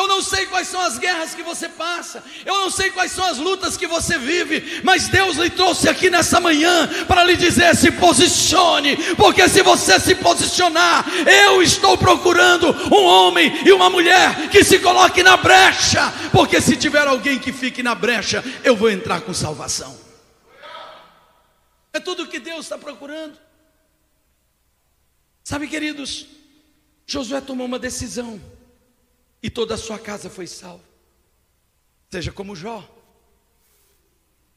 Eu 0.01 0.09
não 0.09 0.23
sei 0.23 0.47
quais 0.47 0.67
são 0.67 0.81
as 0.81 0.97
guerras 0.97 1.35
que 1.35 1.43
você 1.43 1.69
passa, 1.69 2.25
eu 2.47 2.55
não 2.55 2.71
sei 2.71 2.91
quais 2.91 3.13
são 3.13 3.23
as 3.23 3.37
lutas 3.37 3.77
que 3.77 3.87
você 3.87 4.19
vive, 4.19 4.81
mas 4.83 5.09
Deus 5.09 5.37
lhe 5.37 5.51
trouxe 5.51 5.91
aqui 5.91 6.09
nessa 6.09 6.41
manhã 6.41 6.89
para 7.07 7.23
lhe 7.23 7.37
dizer: 7.37 7.77
se 7.77 7.91
posicione, 7.91 8.97
porque 9.17 9.47
se 9.47 9.61
você 9.61 10.01
se 10.01 10.15
posicionar, 10.15 11.05
eu 11.45 11.63
estou 11.63 11.99
procurando 11.99 12.71
um 12.91 13.05
homem 13.05 13.53
e 13.67 13.71
uma 13.73 13.91
mulher 13.91 14.49
que 14.49 14.65
se 14.65 14.79
coloque 14.79 15.23
na 15.23 15.37
brecha, 15.37 16.11
porque 16.33 16.63
se 16.63 16.79
tiver 16.79 17.07
alguém 17.07 17.39
que 17.39 17.53
fique 17.53 17.83
na 17.83 17.95
brecha, 17.95 18.43
eu 18.65 18.75
vou 18.75 18.91
entrar 18.91 19.21
com 19.21 19.35
salvação. 19.35 20.01
É 21.93 22.01
tudo 22.01 22.23
o 22.23 22.27
que 22.27 22.39
Deus 22.39 22.61
está 22.61 22.79
procurando. 22.79 23.39
Sabe, 25.45 25.69
queridos, 25.69 26.27
Josué 27.07 27.43
tomou 27.43 27.67
uma 27.67 27.79
decisão 27.79 28.41
e 29.43 29.49
toda 29.49 29.75
a 29.75 29.79
sua 29.79 29.99
casa 29.99 30.29
foi 30.29 30.47
salva. 30.47 30.85
Seja 32.11 32.33
como 32.33 32.57
Jó. 32.57 32.89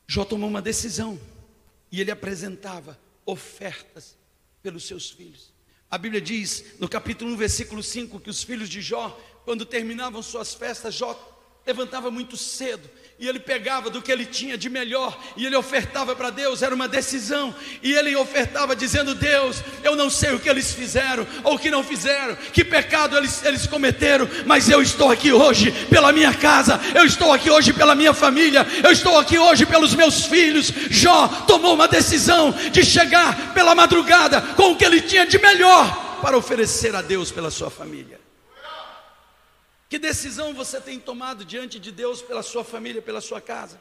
Jó 0.08 0.26
tomou 0.26 0.50
uma 0.50 0.62
decisão 0.62 1.20
e 1.92 2.02
ele 2.02 2.12
apresentava 2.12 3.00
ofertas 3.26 4.18
pelos 4.62 4.86
seus 4.86 5.10
filhos. 5.12 5.54
A 5.90 5.98
Bíblia 5.98 6.20
diz 6.20 6.80
no 6.80 6.90
capítulo 6.90 7.32
1, 7.34 7.38
versículo 7.38 7.84
5, 7.84 8.20
que 8.20 8.30
os 8.30 8.44
filhos 8.44 8.68
de 8.68 8.82
Jó, 8.82 9.10
quando 9.46 9.66
terminavam 9.66 10.24
suas 10.24 10.54
festas, 10.54 10.96
Jó 10.96 11.14
levantava 11.66 12.10
muito 12.10 12.36
cedo 12.36 12.90
e 13.20 13.28
ele 13.28 13.40
pegava 13.40 13.90
do 13.90 14.02
que 14.02 14.12
ele 14.12 14.26
tinha 14.26 14.58
de 14.58 14.70
melhor 14.70 15.18
e 15.38 15.46
ele 15.46 15.56
ofertava 15.56 16.16
para 16.16 16.30
Deus, 16.30 16.62
era 16.62 16.74
uma 16.74 16.88
decisão, 16.88 17.56
e 17.82 17.94
ele 17.94 18.16
ofertava 18.16 18.76
dizendo: 18.76 19.14
Deus, 19.14 19.64
eu 19.84 19.96
não 19.96 20.10
sei 20.10 20.34
o 20.34 20.40
que 20.40 20.50
eles 20.50 20.74
fizeram 20.74 21.26
ou 21.44 21.56
o 21.56 21.60
que 21.60 21.70
não 21.70 21.84
fizeram, 21.84 22.36
que 22.52 22.64
pecado 22.64 23.16
eles, 23.16 23.44
eles 23.46 23.68
cometeram, 23.68 24.28
mas 24.46 24.68
eu 24.68 24.82
estou 24.82 25.12
aqui 25.12 25.32
hoje 25.32 25.72
pela 25.90 26.12
minha 26.12 26.34
casa, 26.34 26.80
eu 26.96 27.06
estou 27.06 27.32
aqui 27.32 27.50
hoje 27.50 27.72
pela 27.72 27.96
minha 27.96 28.14
família, 28.14 28.66
eu 28.84 28.92
estou 28.92 29.18
aqui 29.20 29.38
hoje 29.38 29.66
pelos 29.66 29.94
meus 29.94 30.26
filhos. 30.26 30.74
Jó 30.90 31.28
tomou 31.48 31.76
uma 31.76 31.88
decisão 31.88 32.52
de 32.52 32.84
chegar 32.84 33.54
pela 33.54 33.76
madrugada 33.76 34.42
com 34.42 34.72
o 34.72 34.76
que 34.76 34.86
ele 34.86 35.02
tinha 35.02 35.26
de 35.26 35.38
melhor 35.38 36.20
para 36.22 36.38
oferecer 36.38 36.96
a 36.96 37.02
Deus 37.02 37.32
pela 37.32 37.52
sua 37.52 37.70
família. 37.70 38.23
Que 39.94 40.00
decisão 40.00 40.56
você 40.56 40.82
tem 40.82 41.00
tomado 41.00 41.46
diante 41.46 41.80
de 41.80 41.92
Deus 41.92 42.20
pela 42.20 42.42
sua 42.42 42.64
família, 42.64 43.00
pela 43.00 43.22
sua 43.22 43.40
casa? 43.40 43.80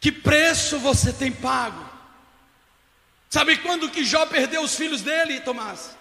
Que 0.00 0.10
preço 0.10 0.80
você 0.80 1.12
tem 1.12 1.30
pago? 1.30 1.88
Sabe 3.28 3.58
quando 3.58 3.88
que 3.88 4.02
Jó 4.04 4.26
perdeu 4.26 4.62
os 4.62 4.74
filhos 4.74 5.00
dele, 5.00 5.38
Tomás? 5.42 5.96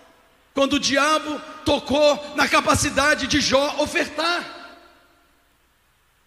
Quando 0.56 0.74
o 0.74 0.80
diabo 0.80 1.40
tocou 1.64 2.36
na 2.36 2.48
capacidade 2.48 3.28
de 3.28 3.40
Jó 3.40 3.76
ofertar. 3.78 4.44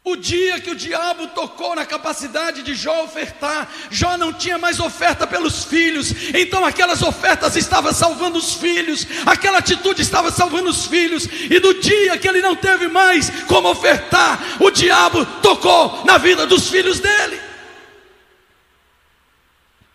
O 0.04 0.16
dia 0.16 0.60
que 0.60 0.70
o 0.70 0.74
diabo 0.74 1.28
tocou 1.28 1.76
na 1.76 1.86
capacidade 1.86 2.64
de 2.64 2.74
Jó 2.74 3.04
ofertar, 3.04 3.72
Jó 3.88 4.16
não 4.16 4.32
tinha 4.32 4.58
mais 4.58 4.80
oferta 4.80 5.28
pelos 5.28 5.62
filhos, 5.62 6.10
então 6.34 6.64
aquelas 6.64 7.02
ofertas 7.02 7.54
estavam 7.54 7.92
salvando 7.92 8.36
os 8.36 8.54
filhos, 8.54 9.06
aquela 9.24 9.58
atitude 9.58 10.02
estava 10.02 10.32
salvando 10.32 10.68
os 10.68 10.86
filhos, 10.86 11.28
e 11.48 11.60
no 11.60 11.74
dia 11.74 12.18
que 12.18 12.26
ele 12.26 12.42
não 12.42 12.56
teve 12.56 12.88
mais 12.88 13.30
como 13.46 13.70
ofertar, 13.70 14.60
o 14.60 14.72
diabo 14.72 15.24
tocou 15.40 16.04
na 16.04 16.18
vida 16.18 16.48
dos 16.48 16.68
filhos 16.68 16.98
dele. 16.98 17.40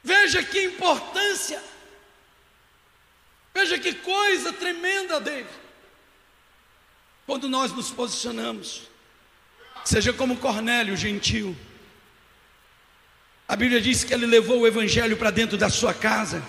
Veja 0.01 0.41
que 0.41 0.63
importância, 0.63 1.61
veja 3.53 3.77
que 3.77 3.93
coisa 3.93 4.53
tremenda, 4.53 5.19
David, 5.19 5.49
quando 7.25 7.49
nós 7.49 7.73
nos 7.73 7.91
posicionamos. 7.91 8.95
Seja 9.88 10.12
como 10.12 10.36
Cornélio, 10.36 10.98
gentil. 10.98 11.56
A 13.48 13.56
Bíblia 13.56 13.79
diz 13.79 14.03
que 14.03 14.14
ele 14.14 14.25
levou 14.25 14.59
o 14.59 14.68
evangelho 14.68 15.16
para 15.16 15.31
dentro 15.31 15.57
da 15.57 15.70
sua 15.70 15.94
casa 15.94 16.44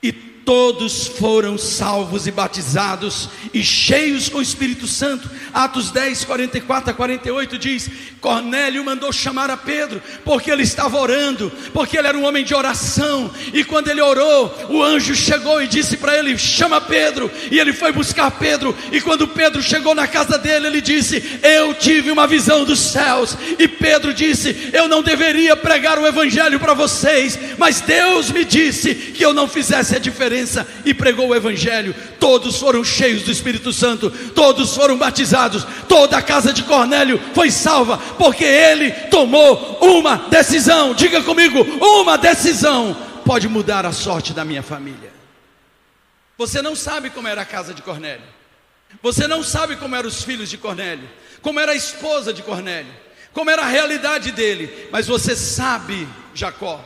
e 0.00 0.12
todos 0.44 1.06
foram 1.06 1.56
salvos 1.56 2.26
e 2.26 2.30
batizados 2.30 3.28
e 3.52 3.62
cheios 3.62 4.28
com 4.28 4.38
o 4.38 4.42
Espírito 4.42 4.86
Santo. 4.86 5.28
Atos 5.52 5.90
10, 5.90 6.24
44 6.24 6.90
a 6.90 6.94
48 6.94 7.58
diz: 7.58 7.90
Cornélio 8.20 8.84
mandou 8.84 9.12
chamar 9.12 9.50
a 9.50 9.56
Pedro, 9.56 10.02
porque 10.24 10.50
ele 10.50 10.62
estava 10.62 10.98
orando, 10.98 11.50
porque 11.72 11.96
ele 11.96 12.08
era 12.08 12.18
um 12.18 12.24
homem 12.24 12.44
de 12.44 12.54
oração, 12.54 13.30
e 13.52 13.64
quando 13.64 13.88
ele 13.88 14.00
orou, 14.00 14.54
o 14.70 14.82
anjo 14.82 15.14
chegou 15.14 15.62
e 15.62 15.66
disse 15.66 15.96
para 15.96 16.16
ele: 16.16 16.36
Chama 16.36 16.80
Pedro, 16.80 17.30
e 17.50 17.58
ele 17.58 17.72
foi 17.72 17.92
buscar 17.92 18.30
Pedro, 18.32 18.76
e 18.92 19.00
quando 19.00 19.28
Pedro 19.28 19.62
chegou 19.62 19.94
na 19.94 20.06
casa 20.06 20.36
dele, 20.36 20.66
ele 20.66 20.80
disse: 20.80 21.40
Eu 21.42 21.74
tive 21.74 22.10
uma 22.10 22.26
visão 22.26 22.64
dos 22.64 22.78
céus, 22.78 23.36
e 23.58 23.66
Pedro 23.66 24.12
disse: 24.12 24.70
Eu 24.72 24.88
não 24.88 25.02
deveria 25.02 25.56
pregar 25.56 25.98
o 25.98 26.06
evangelho 26.06 26.60
para 26.60 26.74
vocês, 26.74 27.38
mas 27.56 27.80
Deus 27.80 28.30
me 28.30 28.44
disse 28.44 28.94
que 28.94 29.24
eu 29.24 29.32
não 29.32 29.48
fizesse 29.48 29.96
a 29.96 29.98
diferença 29.98 30.33
diferença 30.34 30.66
e 30.84 30.92
pregou 30.92 31.28
o 31.28 31.34
Evangelho. 31.34 31.94
Todos 32.18 32.58
foram 32.58 32.82
cheios 32.82 33.22
do 33.22 33.30
Espírito 33.30 33.72
Santo, 33.72 34.10
todos 34.34 34.74
foram 34.74 34.98
batizados, 34.98 35.64
toda 35.88 36.16
a 36.16 36.22
casa 36.22 36.52
de 36.52 36.62
Cornélio 36.64 37.20
foi 37.34 37.50
salva, 37.50 37.98
porque 38.18 38.44
ele 38.44 38.90
tomou 39.10 39.78
uma 39.80 40.16
decisão. 40.28 40.94
Diga 40.94 41.22
comigo: 41.22 41.60
uma 41.80 42.18
decisão 42.18 42.96
pode 43.24 43.48
mudar 43.48 43.86
a 43.86 43.92
sorte 43.92 44.32
da 44.32 44.44
minha 44.44 44.62
família. 44.62 45.12
Você 46.36 46.60
não 46.60 46.74
sabe 46.74 47.10
como 47.10 47.28
era 47.28 47.42
a 47.42 47.46
casa 47.46 47.72
de 47.72 47.80
Cornélio, 47.80 48.26
você 49.00 49.28
não 49.28 49.42
sabe 49.42 49.76
como 49.76 49.94
eram 49.94 50.08
os 50.08 50.24
filhos 50.24 50.50
de 50.50 50.58
Cornélio, 50.58 51.08
como 51.40 51.60
era 51.60 51.72
a 51.72 51.76
esposa 51.76 52.32
de 52.32 52.42
Cornélio, 52.42 52.92
como 53.32 53.50
era 53.50 53.62
a 53.62 53.68
realidade 53.68 54.32
dele, 54.32 54.88
mas 54.90 55.06
você 55.06 55.36
sabe, 55.36 56.08
Jacó, 56.34 56.84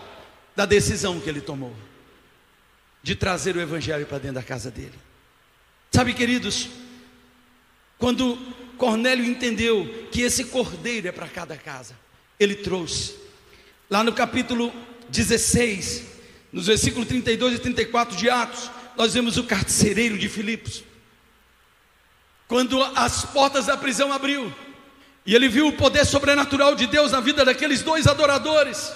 da 0.55 0.67
decisão 0.67 1.19
que 1.19 1.31
ele 1.31 1.41
tomou 1.41 1.88
de 3.09 3.15
trazer 3.15 3.57
o 3.57 3.61
Evangelho 3.61 4.05
para 4.05 4.19
dentro 4.19 4.35
da 4.35 4.43
casa 4.43 4.71
dele. 4.71 4.93
Sabe, 5.91 6.13
queridos, 6.13 6.69
quando 7.97 8.37
Cornélio 8.77 9.25
entendeu 9.25 10.07
que 10.13 10.21
esse 10.21 10.45
cordeiro 10.45 11.09
é 11.09 11.13
para 11.13 11.27
cada 11.27 11.57
casa, 11.57 11.97
ele 12.39 12.57
trouxe. 12.57 13.15
Lá 13.89 14.05
no 14.05 14.13
capítulo 14.13 14.71
16, 15.09 16.05
nos 16.53 16.67
versículos 16.67 17.09
32 17.09 17.55
e 17.55 17.59
34 17.61 18.15
de 18.15 18.29
Atos, 18.29 18.71
nós 18.95 19.15
vemos 19.15 19.39
o 19.39 19.45
carcereiro 19.45 20.19
de 20.19 20.29
Filipos. 20.29 20.85
Quando 22.47 22.83
as 22.95 23.25
portas 23.25 23.65
da 23.65 23.77
prisão 23.79 24.13
abriu, 24.13 24.55
e 25.25 25.35
ele 25.35 25.49
viu 25.49 25.69
o 25.69 25.73
poder 25.73 26.05
sobrenatural 26.05 26.75
de 26.75 26.87
Deus 26.87 27.13
na 27.13 27.21
vida 27.21 27.43
daqueles 27.43 27.81
dois 27.81 28.07
adoradores 28.07 28.93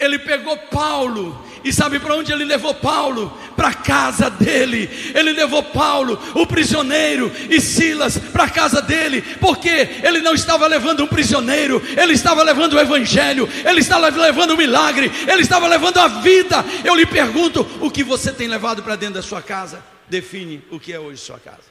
ele 0.00 0.18
pegou 0.18 0.56
Paulo, 0.56 1.44
e 1.62 1.72
sabe 1.72 2.00
para 2.00 2.14
onde 2.14 2.32
ele 2.32 2.44
levou 2.44 2.74
Paulo? 2.74 3.36
Para 3.54 3.68
a 3.68 3.74
casa 3.74 4.30
dele. 4.30 4.88
Ele 5.14 5.32
levou 5.32 5.62
Paulo, 5.62 6.18
o 6.34 6.46
prisioneiro, 6.46 7.30
e 7.50 7.60
Silas 7.60 8.16
para 8.16 8.44
a 8.44 8.50
casa 8.50 8.80
dele, 8.80 9.20
porque 9.38 9.68
ele 10.02 10.20
não 10.20 10.34
estava 10.34 10.66
levando 10.66 11.04
um 11.04 11.06
prisioneiro, 11.06 11.82
ele 11.96 12.14
estava 12.14 12.42
levando 12.42 12.72
o 12.74 12.80
evangelho, 12.80 13.46
ele 13.68 13.80
estava 13.80 14.08
levando 14.08 14.52
o 14.52 14.56
milagre, 14.56 15.12
ele 15.28 15.42
estava 15.42 15.66
levando 15.66 15.98
a 15.98 16.08
vida. 16.08 16.64
Eu 16.82 16.94
lhe 16.94 17.04
pergunto: 17.04 17.66
o 17.80 17.90
que 17.90 18.02
você 18.02 18.32
tem 18.32 18.48
levado 18.48 18.82
para 18.82 18.96
dentro 18.96 19.16
da 19.16 19.22
sua 19.22 19.42
casa? 19.42 19.84
Define 20.08 20.64
o 20.70 20.80
que 20.80 20.92
é 20.94 20.98
hoje 20.98 21.20
sua 21.20 21.38
casa. 21.38 21.70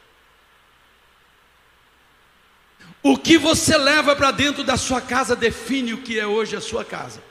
O 3.01 3.17
que 3.17 3.37
você 3.37 3.77
leva 3.77 4.15
para 4.15 4.29
dentro 4.29 4.63
da 4.63 4.77
sua 4.77 5.01
casa 5.01 5.35
define 5.35 5.93
o 5.93 5.97
que 5.97 6.19
é 6.19 6.27
hoje 6.27 6.55
a 6.55 6.61
sua 6.61 6.85
casa. 6.85 7.28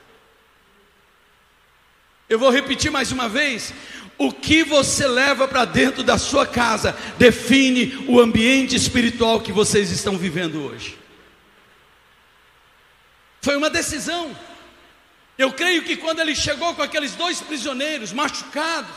Eu 2.28 2.38
vou 2.38 2.50
repetir 2.50 2.90
mais 2.90 3.10
uma 3.10 3.28
vez: 3.28 3.72
o 4.18 4.32
que 4.32 4.62
você 4.62 5.06
leva 5.06 5.48
para 5.48 5.64
dentro 5.64 6.02
da 6.02 6.18
sua 6.18 6.46
casa 6.46 6.94
define 7.16 8.04
o 8.06 8.20
ambiente 8.20 8.76
espiritual 8.76 9.40
que 9.40 9.52
vocês 9.52 9.90
estão 9.90 10.18
vivendo 10.18 10.62
hoje. 10.64 10.98
Foi 13.40 13.56
uma 13.56 13.70
decisão. 13.70 14.36
Eu 15.38 15.52
creio 15.52 15.84
que 15.84 15.96
quando 15.96 16.18
ele 16.18 16.34
chegou 16.34 16.74
com 16.74 16.82
aqueles 16.82 17.14
dois 17.14 17.40
prisioneiros 17.40 18.12
machucados 18.12 18.90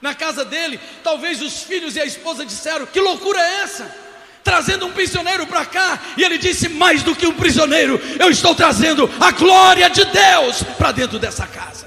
na 0.00 0.14
casa 0.14 0.44
dele, 0.44 0.78
talvez 1.02 1.40
os 1.40 1.62
filhos 1.62 1.96
e 1.96 2.00
a 2.00 2.04
esposa 2.04 2.44
disseram: 2.44 2.86
Que 2.86 3.00
loucura 3.00 3.40
é 3.40 3.62
essa? 3.62 4.06
Trazendo 4.44 4.86
um 4.86 4.92
prisioneiro 4.92 5.44
para 5.46 5.64
cá, 5.64 5.98
e 6.16 6.22
ele 6.22 6.38
disse: 6.38 6.68
Mais 6.68 7.02
do 7.02 7.16
que 7.16 7.26
um 7.26 7.34
prisioneiro, 7.34 7.98
eu 8.20 8.30
estou 8.30 8.54
trazendo 8.54 9.10
a 9.18 9.32
glória 9.32 9.90
de 9.90 10.04
Deus 10.04 10.62
para 10.76 10.92
dentro 10.92 11.18
dessa 11.18 11.46
casa. 11.46 11.85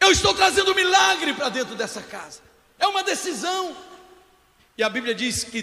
Eu 0.00 0.10
estou 0.10 0.34
trazendo 0.34 0.72
um 0.72 0.74
milagre 0.74 1.34
para 1.34 1.48
dentro 1.48 1.74
dessa 1.74 2.02
casa. 2.02 2.40
É 2.78 2.86
uma 2.86 3.02
decisão. 3.02 3.76
E 4.76 4.82
a 4.82 4.88
Bíblia 4.88 5.14
diz 5.14 5.44
que 5.44 5.62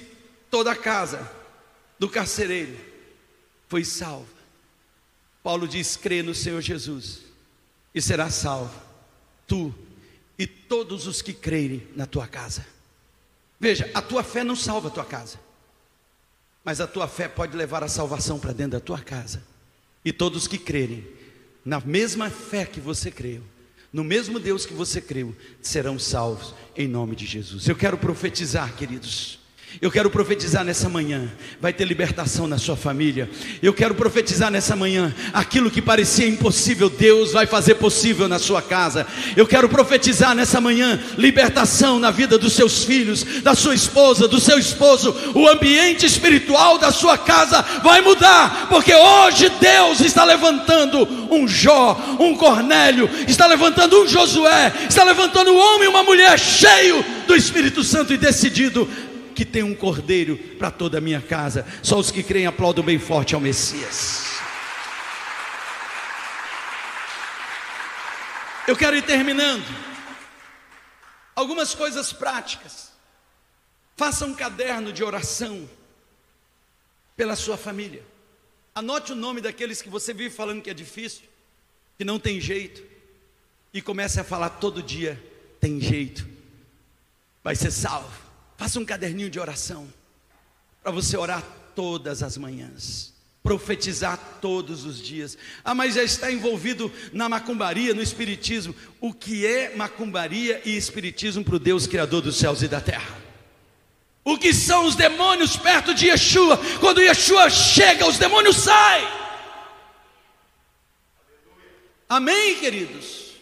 toda 0.50 0.72
a 0.72 0.76
casa 0.76 1.30
do 2.00 2.10
carcereiro 2.10 2.78
foi 3.68 3.84
salva. 3.84 4.34
Paulo 5.44 5.68
diz: 5.68 5.96
crê 5.96 6.24
no 6.24 6.34
Senhor 6.34 6.62
Jesus 6.62 7.22
e 7.94 8.02
será 8.02 8.30
salvo, 8.30 8.74
tu 9.48 9.74
e 10.38 10.48
todos 10.48 11.06
os 11.06 11.22
que 11.22 11.34
crerem 11.34 11.88
na 11.96 12.06
tua 12.06 12.28
casa. 12.28 12.66
Veja, 13.60 13.90
a 13.94 14.02
tua 14.02 14.24
fé 14.24 14.44
não 14.44 14.56
salva 14.56 14.88
a 14.88 14.92
tua 14.92 15.06
casa. 15.06 15.38
mas 16.64 16.80
a 16.80 16.88
tua 16.88 17.08
fé 17.08 17.28
pode 17.28 17.58
levar 17.58 17.84
a 17.84 17.88
salvação 17.88 18.40
para 18.40 18.54
dentro 18.54 18.74
da 18.74 18.80
tua 18.80 19.00
casa. 19.00 19.44
E 20.04 20.12
todos 20.14 20.48
que 20.48 20.58
crerem 20.58 21.06
na 21.64 21.80
mesma 21.80 22.30
fé 22.30 22.66
que 22.66 22.80
você 22.80 23.12
creu, 23.12 23.44
no 23.94 24.04
mesmo 24.04 24.40
Deus 24.40 24.66
que 24.66 24.74
você 24.74 25.00
creu, 25.00 25.36
serão 25.62 26.00
salvos 26.00 26.56
em 26.76 26.88
nome 26.88 27.16
de 27.16 27.28
Jesus. 27.28 27.68
Eu 27.68 27.76
quero 27.76 27.96
profetizar, 27.96 28.76
queridos. 28.76 29.43
Eu 29.82 29.92
quero 29.92 30.10
profetizar 30.10 30.64
nessa 30.64 30.88
manhã, 30.88 31.30
vai 31.60 31.74
ter 31.74 31.86
libertação 31.86 32.48
na 32.48 32.58
sua 32.58 32.78
família. 32.78 33.30
Eu 33.62 33.74
quero 33.74 33.96
profetizar 33.96 34.52
nessa 34.52 34.76
manhã, 34.76 35.14
aquilo 35.34 35.72
que 35.72 35.82
parecia 35.82 36.28
impossível, 36.28 36.90
Deus 36.90 37.34
vai 37.34 37.46
fazer 37.46 37.76
possível 37.76 38.28
na 38.28 38.40
sua 38.40 38.62
casa. 38.62 39.06
Eu 39.36 39.48
quero 39.48 39.68
profetizar 39.68 40.36
nessa 40.36 40.62
manhã, 40.62 41.00
libertação 41.18 42.00
na 42.00 42.12
vida 42.12 42.38
dos 42.38 42.54
seus 42.54 42.84
filhos, 42.84 43.24
da 43.42 43.56
sua 43.56 43.74
esposa, 43.74 44.28
do 44.28 44.40
seu 44.40 44.60
esposo. 44.60 45.16
O 45.34 45.48
ambiente 45.48 46.06
espiritual 46.06 46.78
da 46.78 46.92
sua 46.92 47.18
casa 47.18 47.62
vai 47.84 48.02
mudar, 48.02 48.68
porque 48.70 48.94
hoje 48.94 49.50
Deus 49.60 50.02
está 50.02 50.24
levantando 50.24 51.08
um 51.32 51.48
Jó, 51.48 52.00
um 52.20 52.36
Cornélio, 52.36 53.10
está 53.28 53.48
levantando 53.48 54.02
um 54.02 54.08
Josué, 54.08 54.72
está 54.88 55.04
levantando 55.04 55.52
um 55.52 55.58
homem 55.58 55.86
e 55.86 55.88
uma 55.88 56.04
mulher 56.04 56.40
cheio 56.40 57.04
do 57.28 57.36
Espírito 57.36 57.84
Santo 57.84 58.14
e 58.14 58.18
decidido 58.18 58.88
que 59.34 59.46
tem 59.46 59.64
um 59.64 59.76
cordeiro 59.76 60.38
para 60.58 60.72
toda 60.72 60.98
a 60.98 61.02
minha 61.02 61.22
casa. 61.22 61.66
Só 61.82 62.00
os 62.00 62.12
que 62.12 62.24
creem 62.24 62.46
aplaudam 62.46 62.84
bem 62.84 63.00
forte 63.00 63.36
ao 63.36 63.42
Messias. 63.42 64.34
Eu 68.68 68.78
quero 68.78 68.96
ir 68.96 69.04
terminando. 69.04 69.66
Algumas 71.36 71.76
coisas 71.76 72.14
práticas. 72.14 72.92
Faça 73.96 74.26
um 74.26 74.34
caderno 74.34 74.94
de 74.94 75.04
oração 75.04 75.70
pela 77.16 77.36
sua 77.36 77.58
família. 77.58 78.04
Anote 78.74 79.12
o 79.12 79.16
nome 79.16 79.42
daqueles 79.42 79.82
que 79.82 79.90
você 79.90 80.14
vive 80.14 80.34
falando 80.34 80.62
que 80.62 80.70
é 80.70 80.74
difícil, 80.74 81.24
que 81.98 82.04
não 82.04 82.20
tem 82.20 82.42
jeito, 82.42 82.84
e 83.74 83.82
comece 83.82 84.20
a 84.20 84.24
falar 84.24 84.50
todo 84.50 84.82
dia: 84.82 85.22
tem 85.60 85.80
jeito, 85.80 86.28
vai 87.44 87.56
ser 87.56 87.72
salvo. 87.72 88.23
Faça 88.58 88.80
um 88.80 88.86
caderninho 88.86 89.30
de 89.30 89.40
oração 89.40 89.92
para 90.82 90.92
você 90.92 91.18
orar 91.18 91.44
todas 91.76 92.22
as 92.22 92.38
manhãs, 92.38 93.14
profetizar 93.42 94.18
todos 94.42 94.86
os 94.86 95.02
dias. 95.02 95.38
Ah, 95.64 95.74
mas 95.74 95.96
já 95.96 96.04
está 96.04 96.32
envolvido 96.32 96.92
na 97.12 97.28
macumbaria, 97.28 97.94
no 97.94 98.02
espiritismo. 98.02 98.76
O 99.00 99.14
que 99.14 99.46
é 99.46 99.76
macumbaria 99.76 100.62
e 100.66 100.76
espiritismo 100.76 101.44
para 101.44 101.56
o 101.56 101.60
Deus 101.60 101.88
Criador 101.88 102.22
dos 102.22 102.38
céus 102.38 102.62
e 102.62 102.68
da 102.68 102.80
terra? 102.80 103.22
O 104.26 104.38
que 104.38 104.54
são 104.54 104.86
os 104.86 104.96
demônios 104.96 105.58
perto 105.58 105.94
de 105.94 106.08
Yeshua? 106.08 106.58
Quando 106.80 107.02
Yeshua 107.02 107.50
chega, 107.50 108.08
os 108.08 108.18
demônios 108.18 108.58
saem. 108.58 109.06
Amém, 112.08 112.56
queridos? 112.60 113.34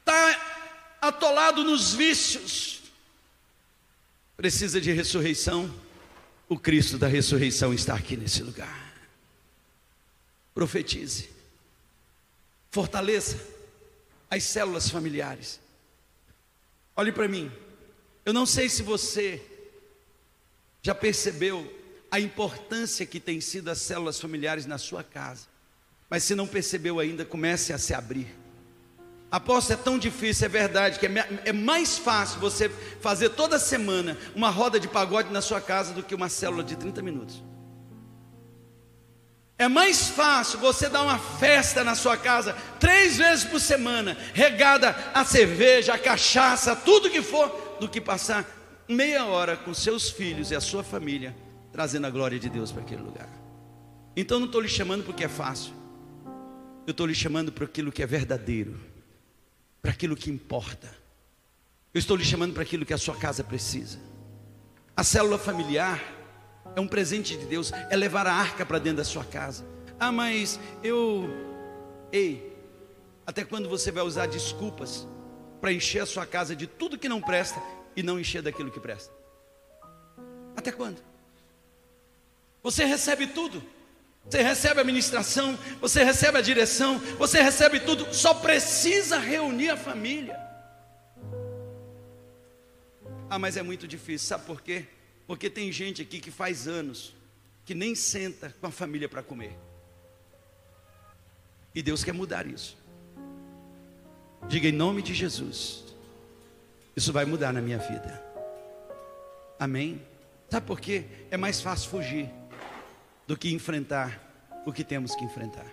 Está 0.00 0.98
atolado 1.00 1.64
nos 1.64 1.94
vícios, 1.94 2.75
precisa 4.36 4.80
de 4.80 4.92
ressurreição, 4.92 5.72
o 6.48 6.58
Cristo 6.58 6.98
da 6.98 7.08
ressurreição 7.08 7.72
está 7.72 7.94
aqui 7.94 8.16
nesse 8.16 8.42
lugar. 8.42 8.94
Profetize, 10.54 11.28
fortaleça 12.70 13.38
as 14.30 14.42
células 14.44 14.90
familiares. 14.90 15.60
Olhe 16.94 17.12
para 17.12 17.28
mim, 17.28 17.50
eu 18.24 18.32
não 18.32 18.46
sei 18.46 18.68
se 18.68 18.82
você 18.82 19.42
já 20.82 20.94
percebeu 20.94 21.72
a 22.10 22.20
importância 22.20 23.04
que 23.04 23.18
tem 23.18 23.40
sido 23.40 23.70
as 23.70 23.78
células 23.78 24.20
familiares 24.20 24.66
na 24.66 24.78
sua 24.78 25.02
casa, 25.02 25.48
mas 26.08 26.22
se 26.22 26.34
não 26.34 26.46
percebeu 26.46 27.00
ainda, 27.00 27.24
comece 27.24 27.72
a 27.72 27.78
se 27.78 27.92
abrir. 27.92 28.34
Aposto, 29.30 29.72
é 29.72 29.76
tão 29.76 29.98
difícil, 29.98 30.46
é 30.46 30.48
verdade, 30.48 31.00
que 31.00 31.06
é, 31.06 31.42
é 31.46 31.52
mais 31.52 31.98
fácil 31.98 32.38
você 32.38 32.68
fazer 33.00 33.30
toda 33.30 33.58
semana 33.58 34.16
uma 34.34 34.50
roda 34.50 34.78
de 34.78 34.86
pagode 34.86 35.32
na 35.32 35.40
sua 35.40 35.60
casa 35.60 35.92
do 35.92 36.02
que 36.02 36.14
uma 36.14 36.28
célula 36.28 36.62
de 36.62 36.76
30 36.76 37.02
minutos. 37.02 37.42
É 39.58 39.68
mais 39.68 40.08
fácil 40.08 40.58
você 40.60 40.88
dar 40.88 41.02
uma 41.02 41.18
festa 41.18 41.82
na 41.82 41.94
sua 41.94 42.16
casa 42.16 42.54
três 42.78 43.16
vezes 43.16 43.44
por 43.44 43.58
semana, 43.58 44.16
regada 44.32 44.94
a 45.12 45.24
cerveja, 45.24 45.94
a 45.94 45.98
cachaça, 45.98 46.76
tudo 46.76 47.10
que 47.10 47.22
for, 47.22 47.76
do 47.80 47.88
que 47.88 48.00
passar 48.00 48.46
meia 48.88 49.24
hora 49.24 49.56
com 49.56 49.74
seus 49.74 50.08
filhos 50.08 50.52
e 50.52 50.54
a 50.54 50.60
sua 50.60 50.84
família, 50.84 51.34
trazendo 51.72 52.06
a 52.06 52.10
glória 52.10 52.38
de 52.38 52.48
Deus 52.48 52.70
para 52.70 52.82
aquele 52.82 53.02
lugar. 53.02 53.28
Então 54.14 54.38
não 54.38 54.46
estou 54.46 54.60
lhe 54.60 54.68
chamando 54.68 55.02
porque 55.02 55.24
é 55.24 55.28
fácil, 55.28 55.72
eu 56.86 56.92
estou 56.92 57.06
lhe 57.06 57.14
chamando 57.14 57.50
para 57.50 57.64
aquilo 57.64 57.90
que 57.90 58.02
é 58.02 58.06
verdadeiro 58.06 58.85
para 59.82 59.92
aquilo 59.92 60.16
que 60.16 60.30
importa. 60.30 60.92
Eu 61.92 61.98
estou 61.98 62.16
lhe 62.16 62.24
chamando 62.24 62.52
para 62.52 62.62
aquilo 62.62 62.84
que 62.84 62.92
a 62.92 62.98
sua 62.98 63.16
casa 63.16 63.42
precisa. 63.42 63.98
A 64.96 65.02
célula 65.04 65.38
familiar 65.38 66.02
é 66.74 66.80
um 66.80 66.88
presente 66.88 67.36
de 67.36 67.46
Deus, 67.46 67.72
é 67.90 67.96
levar 67.96 68.26
a 68.26 68.32
arca 68.32 68.66
para 68.66 68.78
dentro 68.78 68.98
da 68.98 69.04
sua 69.04 69.24
casa. 69.24 69.64
Ah, 69.98 70.12
mas 70.12 70.60
eu. 70.82 71.28
Ei, 72.12 72.54
até 73.26 73.44
quando 73.44 73.68
você 73.68 73.90
vai 73.90 74.02
usar 74.02 74.26
desculpas 74.26 75.06
para 75.60 75.72
encher 75.72 76.00
a 76.00 76.06
sua 76.06 76.26
casa 76.26 76.54
de 76.54 76.66
tudo 76.66 76.98
que 76.98 77.08
não 77.08 77.20
presta 77.20 77.60
e 77.96 78.02
não 78.02 78.20
encher 78.20 78.42
daquilo 78.42 78.70
que 78.70 78.78
presta? 78.78 79.12
Até 80.56 80.70
quando? 80.70 81.02
Você 82.62 82.84
recebe 82.84 83.26
tudo. 83.28 83.62
Você 84.28 84.42
recebe 84.42 84.80
a 84.80 84.84
ministração, 84.84 85.56
você 85.80 86.02
recebe 86.02 86.38
a 86.38 86.40
direção, 86.40 86.98
você 87.16 87.40
recebe 87.40 87.80
tudo, 87.80 88.12
só 88.12 88.34
precisa 88.34 89.18
reunir 89.18 89.70
a 89.70 89.76
família. 89.76 90.36
Ah, 93.30 93.38
mas 93.38 93.56
é 93.56 93.62
muito 93.62 93.86
difícil, 93.86 94.26
sabe 94.26 94.44
por 94.44 94.60
quê? 94.60 94.84
Porque 95.26 95.48
tem 95.48 95.70
gente 95.70 96.02
aqui 96.02 96.20
que 96.20 96.30
faz 96.30 96.66
anos 96.66 97.14
que 97.64 97.74
nem 97.74 97.94
senta 97.94 98.54
com 98.60 98.66
a 98.66 98.70
família 98.70 99.08
para 99.08 99.22
comer. 99.22 99.56
E 101.74 101.82
Deus 101.82 102.02
quer 102.02 102.12
mudar 102.12 102.46
isso. 102.46 102.76
Diga 104.48 104.68
em 104.68 104.72
nome 104.72 105.02
de 105.02 105.14
Jesus. 105.14 105.84
Isso 106.96 107.12
vai 107.12 107.24
mudar 107.24 107.52
na 107.52 107.60
minha 107.60 107.78
vida. 107.78 108.24
Amém? 109.58 110.00
Sabe 110.48 110.66
por 110.66 110.80
quê? 110.80 111.04
É 111.30 111.36
mais 111.36 111.60
fácil 111.60 111.90
fugir 111.90 112.30
do 113.26 113.36
que 113.36 113.52
enfrentar 113.52 114.20
o 114.64 114.72
que 114.72 114.84
temos 114.84 115.14
que 115.14 115.24
enfrentar. 115.24 115.66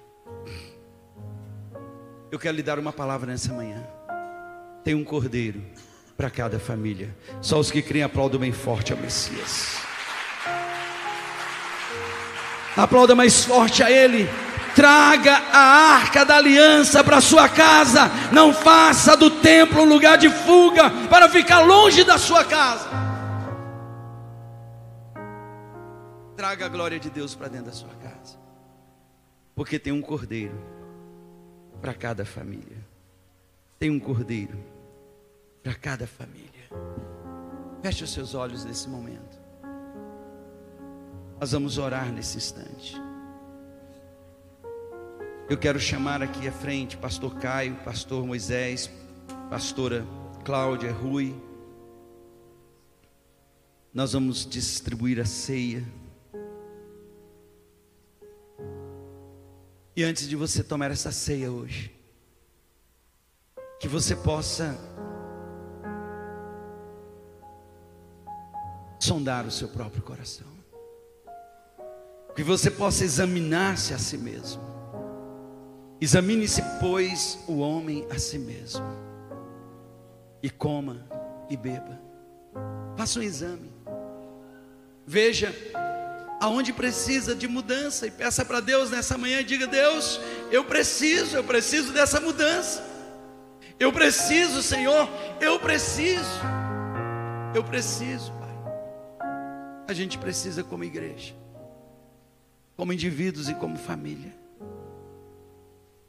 Eu 2.32 2.40
quero 2.40 2.56
lhe 2.56 2.64
dar 2.64 2.80
uma 2.80 2.92
palavra 2.92 3.32
nessa 3.32 3.54
manhã. 3.54 3.84
Tem 4.84 4.96
um 4.96 5.04
cordeiro 5.04 5.62
para 6.18 6.30
cada 6.30 6.60
família. 6.60 7.16
Só 7.42 7.60
os 7.60 7.70
que 7.70 7.82
creem 7.82 8.04
aplaudam 8.04 8.40
bem 8.40 8.52
forte 8.52 8.92
ao 8.92 9.00
Messias. 9.00 9.78
Aplauda 12.76 13.14
mais 13.14 13.46
forte 13.46 13.84
a 13.84 13.92
Ele. 13.92 14.28
Traga 14.76 15.34
a 15.52 15.60
arca 15.96 16.26
da 16.26 16.38
aliança 16.38 17.04
para 17.04 17.22
sua 17.22 17.48
casa. 17.48 18.10
Não 18.32 18.52
faça 18.52 19.16
do 19.16 19.30
templo 19.30 19.84
um 19.84 19.86
lugar 19.86 20.18
de 20.18 20.30
fuga 20.30 20.90
para 21.10 21.30
ficar 21.30 21.60
longe 21.60 22.04
da 22.04 22.18
sua 22.18 22.44
casa. 22.44 23.03
Traga 26.44 26.66
a 26.66 26.68
glória 26.68 27.00
de 27.00 27.10
Deus 27.10 27.34
para 27.34 27.48
dentro 27.48 27.68
da 27.68 27.72
sua 27.72 27.96
casa. 27.96 28.38
Porque 29.56 29.80
tem 29.80 29.94
um 29.94 30.02
cordeiro 30.02 30.60
para 31.80 31.94
cada 31.94 32.26
família. 32.26 32.86
Tem 33.80 33.90
um 33.90 33.98
cordeiro 33.98 34.62
para 35.64 35.74
cada 35.74 36.06
família. 36.06 36.68
Feche 37.82 38.04
os 38.04 38.12
seus 38.12 38.36
olhos 38.36 38.66
nesse 38.66 38.90
momento. 38.90 39.42
Nós 41.40 41.54
vamos 41.54 41.78
orar 41.78 42.12
nesse 42.12 42.36
instante. 42.36 43.02
Eu 45.50 45.58
quero 45.58 45.80
chamar 45.80 46.22
aqui 46.22 46.46
à 46.46 46.52
frente 46.52 46.98
pastor 46.98 47.36
Caio, 47.36 47.74
pastor 47.86 48.28
Moisés, 48.28 48.92
pastora 49.50 50.06
Cláudia 50.44 50.92
Rui. 50.92 51.34
Nós 53.94 54.12
vamos 54.12 54.46
distribuir 54.46 55.22
a 55.22 55.26
ceia. 55.26 56.03
E 59.96 60.04
antes 60.04 60.28
de 60.28 60.36
você 60.36 60.64
tomar 60.64 60.90
essa 60.90 61.12
ceia 61.12 61.52
hoje, 61.52 61.92
que 63.80 63.88
você 63.88 64.16
possa 64.16 64.76
sondar 69.00 69.46
o 69.46 69.52
seu 69.52 69.68
próprio 69.68 70.02
coração, 70.02 70.48
que 72.36 72.42
você 72.42 72.72
possa 72.72 73.04
examinar-se 73.04 73.94
a 73.94 74.00
si 74.00 74.18
mesmo. 74.18 74.64
Examine-se, 76.02 76.64
pois, 76.80 77.38
o 77.48 77.60
homem 77.60 78.08
a 78.10 78.18
si 78.18 78.40
mesmo, 78.40 78.86
e 80.42 80.50
coma 80.50 81.08
e 81.50 81.56
beba. 81.56 82.00
Faça 82.98 83.20
um 83.20 83.22
exame. 83.24 83.72
Veja 85.06 85.54
aonde 86.44 86.74
precisa 86.74 87.34
de 87.34 87.48
mudança 87.48 88.06
e 88.06 88.12
peça 88.12 88.44
para 88.44 88.60
Deus 88.60 88.92
nessa 88.92 89.18
manhã 89.18 89.40
e 89.40 89.46
diga: 89.46 89.66
Deus, 89.66 90.20
eu 90.52 90.66
preciso, 90.66 91.38
eu 91.38 91.44
preciso 91.44 91.94
dessa 91.94 92.20
mudança. 92.20 92.84
Eu 93.80 93.94
preciso, 93.94 94.62
Senhor, 94.62 95.08
eu 95.40 95.58
preciso. 95.58 96.42
Eu 97.56 97.64
preciso, 97.64 98.34
Pai. 98.34 99.24
A 99.88 99.94
gente 99.94 100.18
precisa 100.18 100.66
como 100.66 100.84
igreja, 100.84 101.34
como 102.76 102.92
indivíduos 102.92 103.48
e 103.48 103.56
como 103.56 103.78
família. 103.78 104.36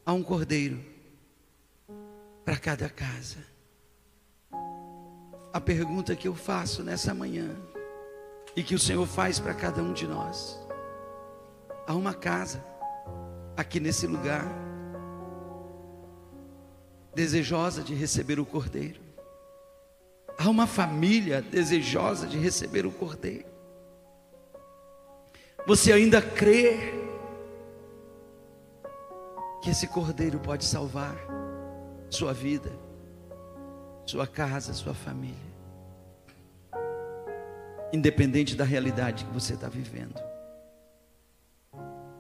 Há 0.05 0.13
um 0.13 0.23
cordeiro 0.23 0.85
para 2.45 2.57
cada 2.57 2.89
casa. 2.89 3.39
A 5.53 5.61
pergunta 5.61 6.17
que 6.17 6.27
eu 6.27 6.35
faço 6.35 6.83
nessa 6.83 7.15
manhã 7.15 7.55
e 8.57 8.63
que 8.63 8.75
o 8.75 8.79
Senhor 8.79 9.07
faz 9.07 9.39
para 9.39 9.55
cada 9.55 9.83
um 9.83 9.93
de 9.93 10.07
nós: 10.07 10.59
há 11.87 11.95
uma 11.95 12.15
casa 12.15 12.65
aqui 13.57 13.81
nesse 13.81 14.07
lugar 14.07 14.45
desejosa 17.15 17.83
de 17.83 17.95
receber 17.95 18.41
o 18.41 18.47
cordeiro. 18.47 19.01
Há 20.37 20.49
uma 20.49 20.67
família 20.67 21.41
desejosa 21.41 22.27
de 22.27 22.37
receber 22.39 22.85
o 22.85 22.91
cordeiro. 22.91 23.47
Você 25.67 25.93
ainda 25.93 26.21
crê 26.21 26.93
que 29.63 29.71
esse 29.71 29.87
cordeiro 29.87 30.39
pode 30.39 30.65
salvar 30.65 31.17
sua 32.11 32.35
vida, 32.35 32.71
sua 34.05 34.27
casa, 34.27 34.75
sua 34.75 34.93
família, 34.93 35.54
independente 37.95 38.57
da 38.57 38.65
realidade 38.65 39.25
que 39.25 39.33
você 39.33 39.55
está 39.55 39.69
vivendo. 39.69 40.21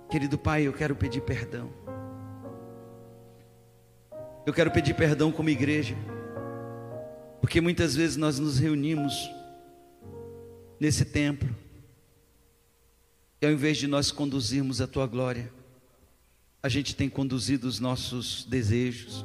Querido 0.08 0.38
Pai, 0.38 0.62
eu 0.62 0.72
quero 0.72 0.94
pedir 0.94 1.20
perdão. 1.22 1.68
Eu 4.46 4.52
quero 4.52 4.70
pedir 4.70 4.94
perdão 4.94 5.32
como 5.32 5.50
igreja, 5.50 5.96
porque 7.40 7.60
muitas 7.60 7.96
vezes 7.96 8.16
nós 8.16 8.38
nos 8.38 8.58
reunimos 8.58 9.28
nesse 10.78 11.04
templo, 11.04 11.54
e 13.40 13.46
ao 13.46 13.52
invés 13.52 13.76
de 13.76 13.86
nós 13.86 14.12
conduzirmos 14.12 14.80
a 14.80 14.86
tua 14.86 15.06
glória, 15.06 15.50
a 16.62 16.68
gente 16.68 16.94
tem 16.94 17.08
conduzido 17.08 17.66
os 17.66 17.80
nossos 17.80 18.44
desejos, 18.44 19.24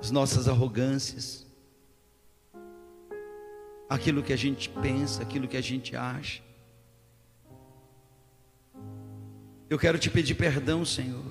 as 0.00 0.10
nossas 0.10 0.48
arrogâncias, 0.48 1.47
aquilo 3.88 4.22
que 4.22 4.32
a 4.32 4.36
gente 4.36 4.68
pensa, 4.68 5.22
aquilo 5.22 5.48
que 5.48 5.56
a 5.56 5.62
gente 5.62 5.96
acha. 5.96 6.42
Eu 9.70 9.78
quero 9.78 9.98
te 9.98 10.10
pedir 10.10 10.34
perdão, 10.34 10.84
Senhor 10.84 11.24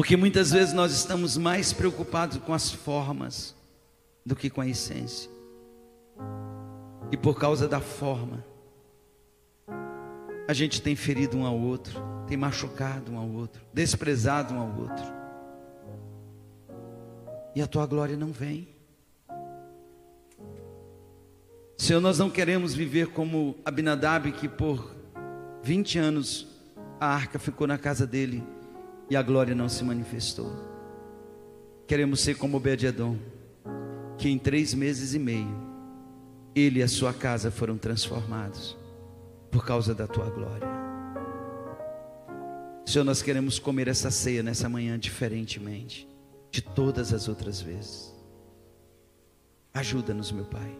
porque 0.00 0.16
muitas 0.16 0.50
vezes 0.50 0.72
nós 0.72 0.92
estamos 0.92 1.36
mais 1.36 1.74
preocupados 1.74 2.38
com 2.38 2.54
as 2.54 2.72
formas 2.72 3.54
do 4.24 4.34
que 4.34 4.48
com 4.48 4.62
a 4.62 4.66
essência. 4.66 5.30
E 7.12 7.18
por 7.18 7.38
causa 7.38 7.68
da 7.68 7.80
forma, 7.80 8.42
a 10.48 10.54
gente 10.54 10.80
tem 10.80 10.96
ferido 10.96 11.36
um 11.36 11.44
ao 11.44 11.54
outro, 11.54 12.00
tem 12.26 12.34
machucado 12.34 13.12
um 13.12 13.18
ao 13.18 13.28
outro, 13.28 13.62
desprezado 13.74 14.54
um 14.54 14.60
ao 14.60 14.80
outro. 14.80 15.04
E 17.54 17.60
a 17.60 17.66
tua 17.66 17.84
glória 17.84 18.16
não 18.16 18.32
vem. 18.32 18.68
Senhor, 21.80 21.98
nós 21.98 22.18
não 22.18 22.28
queremos 22.28 22.74
viver 22.74 23.06
como 23.06 23.56
Abinadab, 23.64 24.30
que 24.32 24.46
por 24.46 24.94
20 25.62 25.98
anos 25.98 26.46
a 27.00 27.06
arca 27.06 27.38
ficou 27.38 27.66
na 27.66 27.78
casa 27.78 28.06
dele 28.06 28.44
e 29.08 29.16
a 29.16 29.22
glória 29.22 29.54
não 29.54 29.66
se 29.66 29.82
manifestou. 29.82 30.52
Queremos 31.86 32.20
ser 32.20 32.36
como 32.36 32.58
Obed-Edom, 32.58 33.16
que 34.18 34.28
em 34.28 34.36
três 34.36 34.74
meses 34.74 35.14
e 35.14 35.18
meio, 35.18 35.56
ele 36.54 36.80
e 36.80 36.82
a 36.82 36.88
sua 36.88 37.14
casa 37.14 37.50
foram 37.50 37.78
transformados 37.78 38.76
por 39.50 39.64
causa 39.64 39.94
da 39.94 40.06
tua 40.06 40.28
glória. 40.28 40.68
Senhor, 42.84 43.06
nós 43.06 43.22
queremos 43.22 43.58
comer 43.58 43.88
essa 43.88 44.10
ceia 44.10 44.42
nessa 44.42 44.68
manhã 44.68 44.98
diferentemente 44.98 46.06
de 46.50 46.60
todas 46.60 47.14
as 47.14 47.26
outras 47.26 47.58
vezes. 47.58 48.14
Ajuda-nos, 49.72 50.30
meu 50.30 50.44
Pai, 50.44 50.76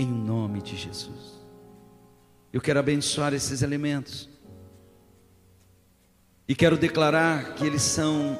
em 0.00 0.06
nome 0.06 0.62
de 0.62 0.76
Jesus. 0.76 1.38
Eu 2.52 2.60
quero 2.60 2.80
abençoar 2.80 3.34
esses 3.34 3.60
elementos 3.62 4.28
e 6.48 6.54
quero 6.54 6.76
declarar 6.76 7.54
que 7.54 7.64
eles 7.64 7.82
são 7.82 8.38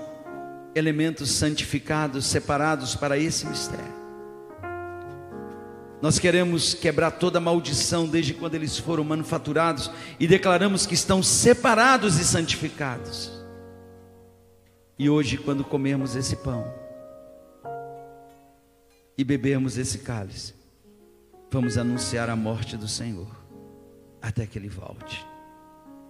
elementos 0.74 1.30
santificados, 1.30 2.24
separados 2.26 2.96
para 2.96 3.18
esse 3.18 3.46
mistério. 3.46 4.00
Nós 6.00 6.18
queremos 6.18 6.72
quebrar 6.72 7.10
toda 7.10 7.38
maldição 7.38 8.08
desde 8.08 8.32
quando 8.32 8.54
eles 8.54 8.78
foram 8.78 9.04
manufaturados 9.04 9.90
e 10.18 10.26
declaramos 10.26 10.86
que 10.86 10.94
estão 10.94 11.22
separados 11.22 12.18
e 12.18 12.24
santificados. 12.24 13.30
E 14.98 15.10
hoje, 15.10 15.36
quando 15.36 15.62
comermos 15.62 16.16
esse 16.16 16.36
pão 16.36 16.72
e 19.16 19.22
bebermos 19.22 19.76
esse 19.76 19.98
cálice, 19.98 20.59
vamos 21.50 21.76
anunciar 21.76 22.30
a 22.30 22.36
morte 22.36 22.76
do 22.76 22.86
Senhor 22.86 23.28
até 24.22 24.46
que 24.46 24.58
Ele 24.58 24.68
volte, 24.68 25.26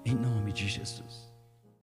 em 0.04 0.14
nome 0.14 0.52
de 0.52 0.68
Jesus. 0.68 1.29